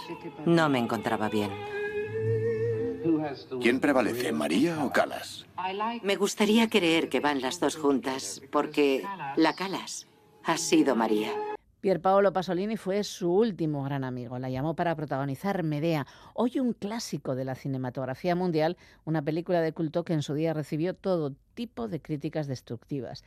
No 0.46 0.68
me 0.70 0.78
encontraba 0.78 1.28
bien. 1.28 1.50
¿Quién 3.60 3.80
prevalece, 3.80 4.32
María 4.32 4.84
o 4.84 4.92
Calas? 4.92 5.46
Me 6.02 6.16
gustaría 6.16 6.68
creer 6.68 7.08
que 7.08 7.20
van 7.20 7.40
las 7.40 7.60
dos 7.60 7.76
juntas, 7.76 8.42
porque 8.50 9.02
la 9.36 9.54
Calas 9.54 10.06
ha 10.44 10.56
sido 10.56 10.96
María. 10.96 11.32
Pierpaolo 11.80 12.32
Pasolini 12.32 12.76
fue 12.76 13.02
su 13.04 13.32
último 13.32 13.82
gran 13.82 14.04
amigo. 14.04 14.38
La 14.38 14.50
llamó 14.50 14.74
para 14.74 14.94
protagonizar 14.94 15.62
Medea, 15.62 16.06
hoy 16.34 16.60
un 16.60 16.74
clásico 16.74 17.34
de 17.34 17.46
la 17.46 17.54
cinematografía 17.54 18.34
mundial, 18.34 18.76
una 19.04 19.22
película 19.22 19.62
de 19.62 19.72
culto 19.72 20.04
que 20.04 20.12
en 20.12 20.22
su 20.22 20.34
día 20.34 20.52
recibió 20.52 20.94
todo 20.94 21.32
tipo 21.54 21.88
de 21.88 22.02
críticas 22.02 22.46
destructivas. 22.46 23.24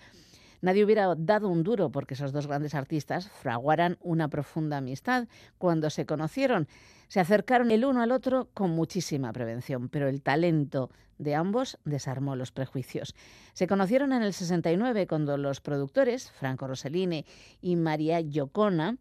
Nadie 0.64 0.86
hubiera 0.86 1.14
dado 1.18 1.49
un 1.49 1.61
duro 1.61 1.91
porque 1.91 2.14
esos 2.14 2.32
dos 2.32 2.47
grandes 2.47 2.74
artistas 2.74 3.28
fraguaran 3.28 3.97
una 3.99 4.30
profunda 4.30 4.78
amistad. 4.78 5.28
Cuando 5.57 5.89
se 5.89 6.05
conocieron, 6.05 6.70
se 7.09 7.20
acercaron 7.20 7.70
el 7.70 7.84
uno 7.84 8.01
al 8.01 8.14
otro 8.14 8.47
con 8.53 8.70
muchísima 8.70 9.34
prevención, 9.34 9.89
pero 9.89 10.07
el 10.07 10.22
talento 10.22 10.89
de 11.18 11.36
ambos 11.36 11.78
desarmó 11.84 12.38
los 12.38 12.53
prejuicios. 12.53 13.14
Se 13.51 13.68
conocieron 13.68 14.14
en 14.14 14.24
el 14.24 14.32
69 14.32 15.05
cuando 15.05 15.36
los 15.36 15.59
productores, 15.59 16.32
Franco 16.32 16.66
Rossellini 16.66 17.26
y 17.59 17.76
María 17.76 18.22
Giocona, 18.22 18.95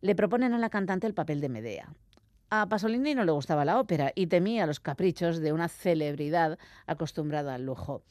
le 0.00 0.14
proponen 0.14 0.54
a 0.54 0.58
la 0.58 0.70
cantante 0.70 1.06
el 1.06 1.12
papel 1.12 1.42
de 1.42 1.50
Medea. 1.50 1.92
A 2.48 2.70
Pasolini 2.70 3.14
no 3.14 3.24
le 3.24 3.32
gustaba 3.32 3.66
la 3.66 3.78
ópera 3.78 4.12
y 4.14 4.28
temía 4.28 4.64
los 4.64 4.80
caprichos 4.80 5.40
de 5.40 5.52
una 5.52 5.68
celebridad 5.68 6.58
acostumbrada 6.86 7.54
al 7.54 7.66
lujo. 7.66 8.02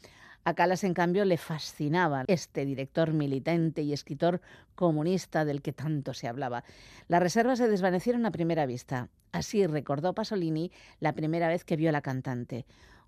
A 0.48 0.54
Calas, 0.54 0.84
en 0.84 0.94
cambio, 0.94 1.26
le 1.26 1.38
fascinaba 1.38 2.24
este 2.28 2.66
director 2.66 3.14
militante 3.14 3.82
y 3.82 3.94
escritor 3.94 4.42
comunista 4.76 5.44
del 5.44 5.64
que 5.64 5.74
tanto 5.74 6.14
se 6.14 6.28
hablaba. 6.28 6.64
Las 7.08 7.24
reservas 7.24 7.58
se 7.58 7.68
desvanecieron 7.68 8.28
a 8.28 8.32
primera 8.32 8.68
vista. 8.68 9.10
Así 9.32 9.66
recordó 9.66 10.14
Pasolini 10.14 10.72
la 11.00 11.14
primera 11.14 11.48
vez 11.48 11.64
que 11.64 11.78
vio 11.78 11.90
a 11.90 11.92
la 11.92 12.04
cantante 12.04 12.68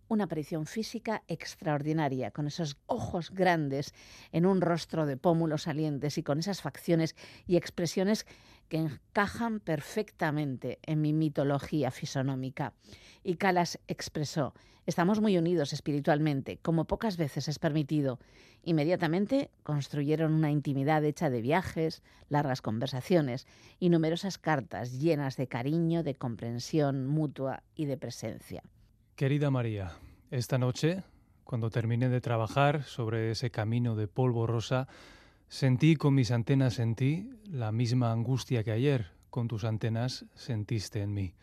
una 0.10 0.26
aparición 0.26 0.66
física 0.66 1.24
extraordinaria, 1.28 2.32
con 2.32 2.48
esos 2.48 2.78
ojos 2.86 3.32
grandes 3.32 3.94
en 4.32 4.46
un 4.46 4.62
rostro 4.62 5.06
de 5.06 5.18
pómulos 5.18 5.64
salientes 5.64 6.18
y 6.18 6.24
con 6.24 6.40
esas 6.40 6.62
facciones 6.62 7.16
y 7.46 7.58
expresiones 7.58 8.26
que 8.68 8.78
encajan 8.78 9.59
perfectamente 9.59 10.80
en 10.84 11.01
mi 11.01 11.13
mitología 11.13 11.91
fisonómica. 11.91 12.74
Y 13.24 13.36
Calas 13.36 13.80
expresó, 13.88 14.53
estamos 14.86 15.22
muy 15.22 15.38
unidos 15.38 15.74
espiritualmente, 15.74 16.57
como 16.57 16.86
pocas 16.86 17.18
veces 17.18 17.47
es 17.47 17.59
permitido. 17.59 18.20
Inmediatamente 18.63 19.51
construyeron 19.63 20.34
una 20.34 20.51
intimidad 20.51 21.03
hecha 21.03 21.30
de 21.30 21.41
viajes, 21.41 22.03
largas 22.30 22.61
conversaciones 22.61 23.47
y 23.80 23.89
numerosas 23.89 24.38
cartas 24.38 24.99
llenas 24.99 25.38
de 25.38 25.47
cariño, 25.47 26.03
de 26.03 26.15
comprensión 26.15 27.07
mutua 27.07 27.63
y 27.76 27.86
de 27.86 27.97
presencia. 27.97 28.63
Querida 29.15 29.49
María, 29.49 29.93
esta 30.32 30.57
noche, 30.57 31.03
cuando 31.43 31.70
terminé 31.70 32.09
de 32.09 32.22
trabajar 32.22 32.84
sobre 32.84 33.32
ese 33.32 33.49
camino 33.51 33.95
de 33.95 34.07
polvo 34.07 34.47
rosa, 34.47 34.88
sentí 35.50 35.95
con 35.95 36.14
mis 36.14 36.32
antenas 36.32 36.80
en 36.80 36.95
ti 36.95 37.30
la 37.50 37.72
misma 37.72 38.12
angustia 38.12 38.64
que 38.64 38.72
ayer 38.72 39.12
con 39.30 39.48
tus 39.48 39.64
antenas 39.64 40.26
sentiste 40.36 41.02
en 41.02 41.14
mí. 41.14 41.34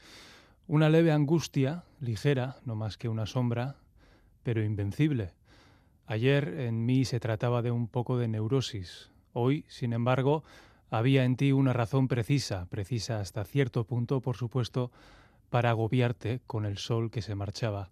Una 0.67 0.89
leve 0.89 1.13
angustia, 1.13 1.85
ligera, 2.01 2.57
no 2.65 2.75
más 2.75 2.97
que 2.97 3.09
una 3.09 3.27
sombra, 3.27 3.77
pero 4.43 4.63
invencible. 4.63 5.33
Ayer 6.07 6.61
en 6.61 6.85
mí 6.87 7.05
se 7.05 7.21
trataba 7.21 7.63
de 7.63 7.71
un 7.71 7.89
poco 7.89 8.19
de 8.19 8.29
neurosis. 8.29 9.11
Hoy, 9.33 9.65
sin 9.69 9.93
embargo, 9.93 10.45
había 10.91 11.25
en 11.25 11.37
ti 11.37 11.53
una 11.53 11.73
razón 11.73 12.09
precisa, 12.09 12.67
precisa 12.67 13.21
hasta 13.21 13.45
cierto 13.45 13.85
punto, 13.85 14.21
por 14.21 14.37
supuesto, 14.37 14.91
para 15.51 15.71
agobiarte 15.71 16.41
con 16.47 16.67
el 16.67 16.79
sol 16.79 17.11
que 17.11 17.23
se 17.23 17.35
marchaba. 17.35 17.91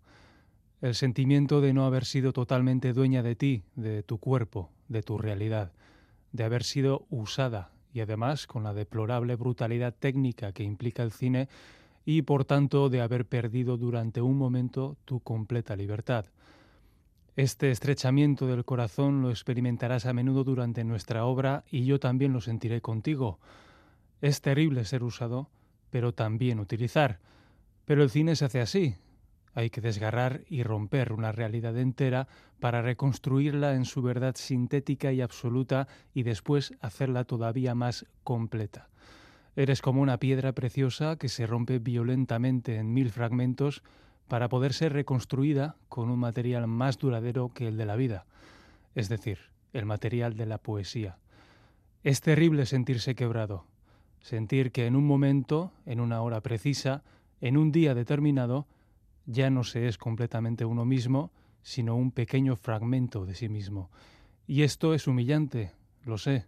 El 0.81 0.95
sentimiento 0.95 1.61
de 1.61 1.73
no 1.73 1.87
haber 1.87 2.05
sido 2.05 2.33
totalmente 2.33 2.93
dueña 2.93 3.23
de 3.23 3.37
ti, 3.37 3.63
de 3.77 4.03
tu 4.03 4.19
cuerpo, 4.19 4.71
de 4.89 5.03
tu 5.03 5.17
realidad, 5.17 5.73
de 6.33 6.45
haber 6.45 6.64
sido 6.64 7.07
usada 7.11 7.70
y 7.93 8.01
además 8.01 8.47
con 8.47 8.64
la 8.64 8.74
deplorable 8.74 9.37
brutalidad 9.37 9.95
técnica 9.95 10.53
que 10.53 10.64
implica 10.64 11.03
el 11.03 11.12
cine 11.12 11.49
y 12.05 12.22
por 12.22 12.45
tanto 12.45 12.89
de 12.89 13.01
haber 13.01 13.26
perdido 13.26 13.76
durante 13.76 14.20
un 14.20 14.37
momento 14.37 14.97
tu 15.05 15.20
completa 15.20 15.76
libertad. 15.76 16.26
Este 17.37 17.70
estrechamiento 17.70 18.47
del 18.47 18.64
corazón 18.64 19.22
lo 19.22 19.30
experimentarás 19.30 20.05
a 20.05 20.12
menudo 20.12 20.45
durante 20.45 20.85
nuestra 20.85 21.24
obra 21.24 21.64
y 21.70 21.85
yo 21.85 21.99
también 21.99 22.33
lo 22.33 22.41
sentiré 22.41 22.80
contigo. 22.80 23.39
Es 24.20 24.43
terrible 24.43 24.85
ser 24.85 25.03
usado, 25.03 25.49
pero 25.91 26.12
también 26.12 26.61
utilizar. 26.61 27.20
Pero 27.87 28.03
el 28.03 28.11
cine 28.11 28.37
se 28.37 28.45
hace 28.45 28.61
así. 28.61 28.97
Hay 29.55 29.71
que 29.71 29.81
desgarrar 29.81 30.43
y 30.49 30.63
romper 30.63 31.13
una 31.13 31.33
realidad 31.33 31.77
entera 31.77 32.27
para 32.61 32.81
reconstruirla 32.81 33.75
en 33.75 33.85
su 33.85 34.03
verdad 34.03 34.35
sintética 34.37 35.13
y 35.13 35.21
absoluta 35.21 35.89
y 36.15 36.23
después 36.23 36.73
hacerla 36.81 37.25
todavía 37.25 37.75
más 37.75 38.07
completa. 38.25 38.89
Eres 39.55 39.83
como 39.83 40.01
una 40.01 40.19
piedra 40.19 40.53
preciosa 40.53 41.17
que 41.17 41.29
se 41.29 41.47
rompe 41.47 41.79
violentamente 41.79 42.77
en 42.77 42.95
mil 42.95 43.11
fragmentos 43.11 43.83
para 44.27 44.49
poder 44.49 44.73
ser 44.73 44.95
reconstruida 44.95 45.77
con 45.91 46.09
un 46.09 46.19
material 46.19 46.67
más 46.67 46.99
duradero 46.99 47.53
que 47.53 47.69
el 47.69 47.77
de 47.77 47.85
la 47.85 47.97
vida, 47.97 48.25
es 48.95 49.11
decir, 49.11 49.39
el 49.75 49.85
material 49.85 50.37
de 50.37 50.47
la 50.47 50.57
poesía. 50.57 51.19
Es 52.03 52.23
terrible 52.23 52.65
sentirse 52.65 53.15
quebrado, 53.15 53.67
sentir 54.21 54.73
que 54.73 54.87
en 54.87 54.97
un 54.97 55.07
momento, 55.07 55.73
en 55.85 56.01
una 56.01 56.23
hora 56.23 56.41
precisa, 56.41 57.03
en 57.43 57.59
un 57.59 57.73
día 57.73 57.95
determinado, 57.95 58.67
ya 59.27 59.51
no 59.51 59.64
se 59.64 59.89
es 59.89 59.99
completamente 59.99 60.64
uno 60.64 60.85
mismo, 60.85 61.33
sino 61.62 61.97
un 61.97 62.11
pequeño 62.11 62.57
fragmento 62.57 63.25
de 63.25 63.35
sí 63.35 63.49
mismo. 63.49 63.91
Y 64.47 64.62
esto 64.62 64.95
es 64.95 65.07
humillante, 65.07 65.73
lo 66.05 66.18
sé. 66.18 66.47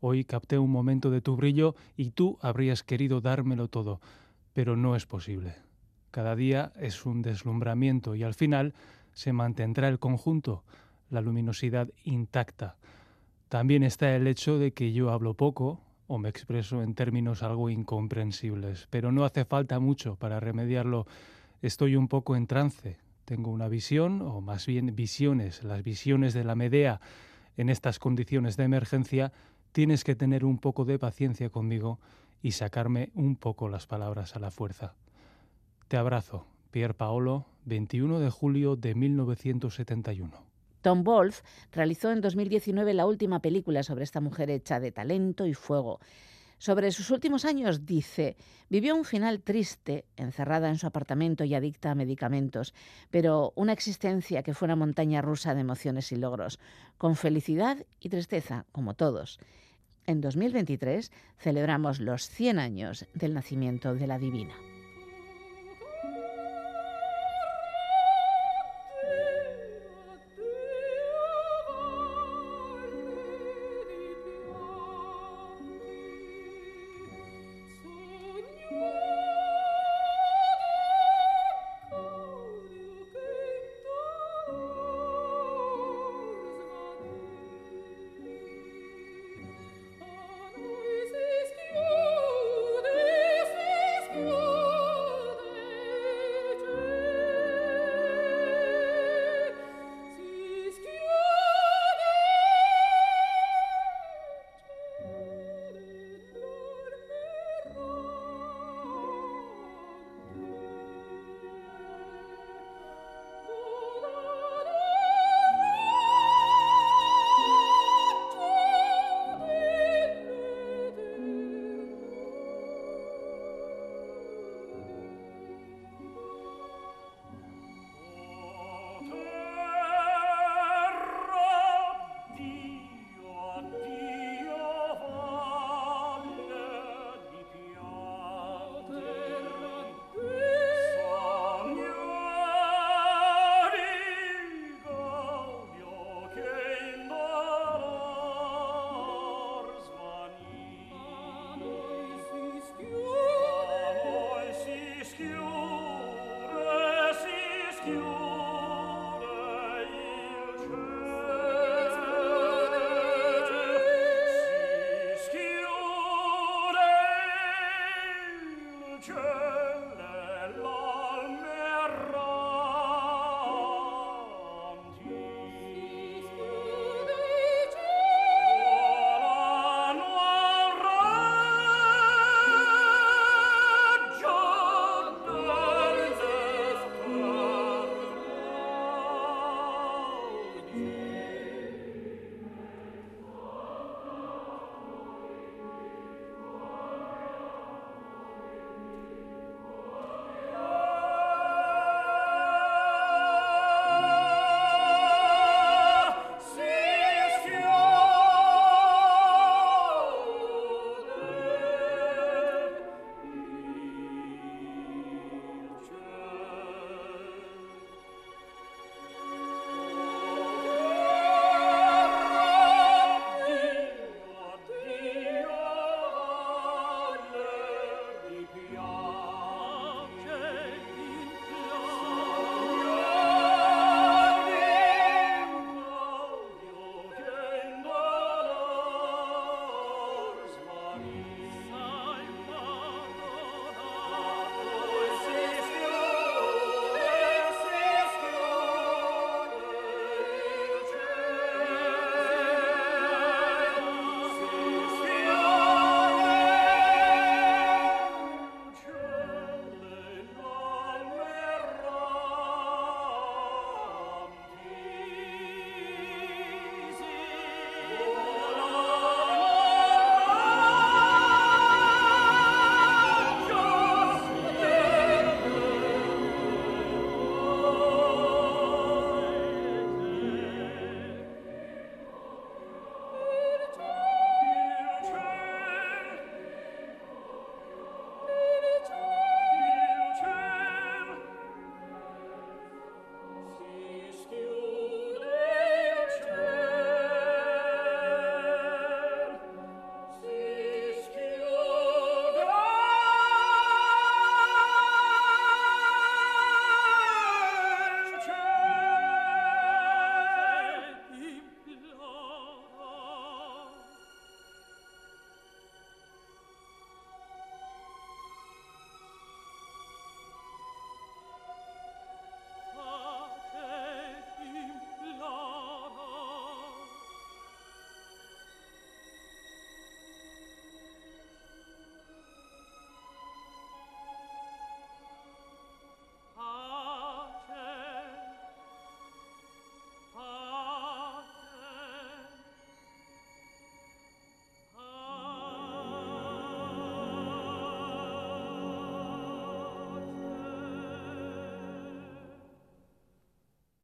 Hoy 0.00 0.24
capté 0.24 0.58
un 0.58 0.70
momento 0.70 1.10
de 1.10 1.22
tu 1.22 1.36
brillo 1.36 1.74
y 1.96 2.10
tú 2.10 2.38
habrías 2.42 2.82
querido 2.82 3.20
dármelo 3.20 3.68
todo, 3.68 4.00
pero 4.52 4.76
no 4.76 4.96
es 4.96 5.06
posible. 5.06 5.56
Cada 6.10 6.36
día 6.36 6.72
es 6.76 7.06
un 7.06 7.22
deslumbramiento 7.22 8.14
y 8.14 8.22
al 8.22 8.34
final 8.34 8.74
se 9.14 9.32
mantendrá 9.32 9.88
el 9.88 9.98
conjunto, 9.98 10.62
la 11.10 11.20
luminosidad 11.20 11.88
intacta. 12.04 12.76
También 13.48 13.82
está 13.82 14.14
el 14.14 14.26
hecho 14.26 14.58
de 14.58 14.72
que 14.72 14.92
yo 14.92 15.10
hablo 15.10 15.34
poco, 15.34 15.80
o 16.06 16.18
me 16.18 16.28
expreso 16.28 16.82
en 16.82 16.94
términos 16.94 17.42
algo 17.42 17.70
incomprensibles, 17.70 18.86
pero 18.90 19.10
no 19.10 19.24
hace 19.24 19.44
falta 19.44 19.80
mucho 19.80 20.16
para 20.16 20.38
remediarlo. 20.38 21.06
Estoy 21.64 21.96
un 21.96 22.08
poco 22.08 22.36
en 22.36 22.46
trance, 22.46 22.98
tengo 23.24 23.50
una 23.50 23.68
visión, 23.68 24.20
o 24.20 24.42
más 24.42 24.66
bien 24.66 24.94
visiones, 24.94 25.64
las 25.64 25.82
visiones 25.82 26.34
de 26.34 26.44
la 26.44 26.54
Medea. 26.54 27.00
En 27.56 27.70
estas 27.70 27.98
condiciones 27.98 28.58
de 28.58 28.64
emergencia 28.64 29.32
tienes 29.72 30.04
que 30.04 30.14
tener 30.14 30.44
un 30.44 30.58
poco 30.58 30.84
de 30.84 30.98
paciencia 30.98 31.48
conmigo 31.48 32.00
y 32.42 32.50
sacarme 32.50 33.12
un 33.14 33.36
poco 33.36 33.70
las 33.70 33.86
palabras 33.86 34.36
a 34.36 34.40
la 34.40 34.50
fuerza. 34.50 34.92
Te 35.88 35.96
abrazo, 35.96 36.44
Pier 36.70 36.94
Paolo, 36.94 37.46
21 37.64 38.20
de 38.20 38.28
julio 38.28 38.76
de 38.76 38.94
1971. 38.94 40.32
Tom 40.82 41.02
Wolfe 41.02 41.42
realizó 41.72 42.12
en 42.12 42.20
2019 42.20 42.92
la 42.92 43.06
última 43.06 43.40
película 43.40 43.82
sobre 43.82 44.04
esta 44.04 44.20
mujer 44.20 44.50
hecha 44.50 44.80
de 44.80 44.92
talento 44.92 45.46
y 45.46 45.54
fuego. 45.54 45.98
Sobre 46.64 46.92
sus 46.92 47.10
últimos 47.10 47.44
años 47.44 47.84
dice, 47.84 48.38
vivió 48.70 48.96
un 48.96 49.04
final 49.04 49.42
triste, 49.42 50.06
encerrada 50.16 50.70
en 50.70 50.78
su 50.78 50.86
apartamento 50.86 51.44
y 51.44 51.54
adicta 51.54 51.90
a 51.90 51.94
medicamentos, 51.94 52.72
pero 53.10 53.52
una 53.54 53.74
existencia 53.74 54.42
que 54.42 54.54
fue 54.54 54.64
una 54.64 54.74
montaña 54.74 55.20
rusa 55.20 55.52
de 55.52 55.60
emociones 55.60 56.10
y 56.10 56.16
logros, 56.16 56.58
con 56.96 57.16
felicidad 57.16 57.84
y 58.00 58.08
tristeza, 58.08 58.64
como 58.72 58.94
todos. 58.94 59.40
En 60.06 60.22
2023 60.22 61.12
celebramos 61.36 62.00
los 62.00 62.30
100 62.30 62.58
años 62.58 63.04
del 63.12 63.34
nacimiento 63.34 63.94
de 63.94 64.06
la 64.06 64.18
Divina. 64.18 64.54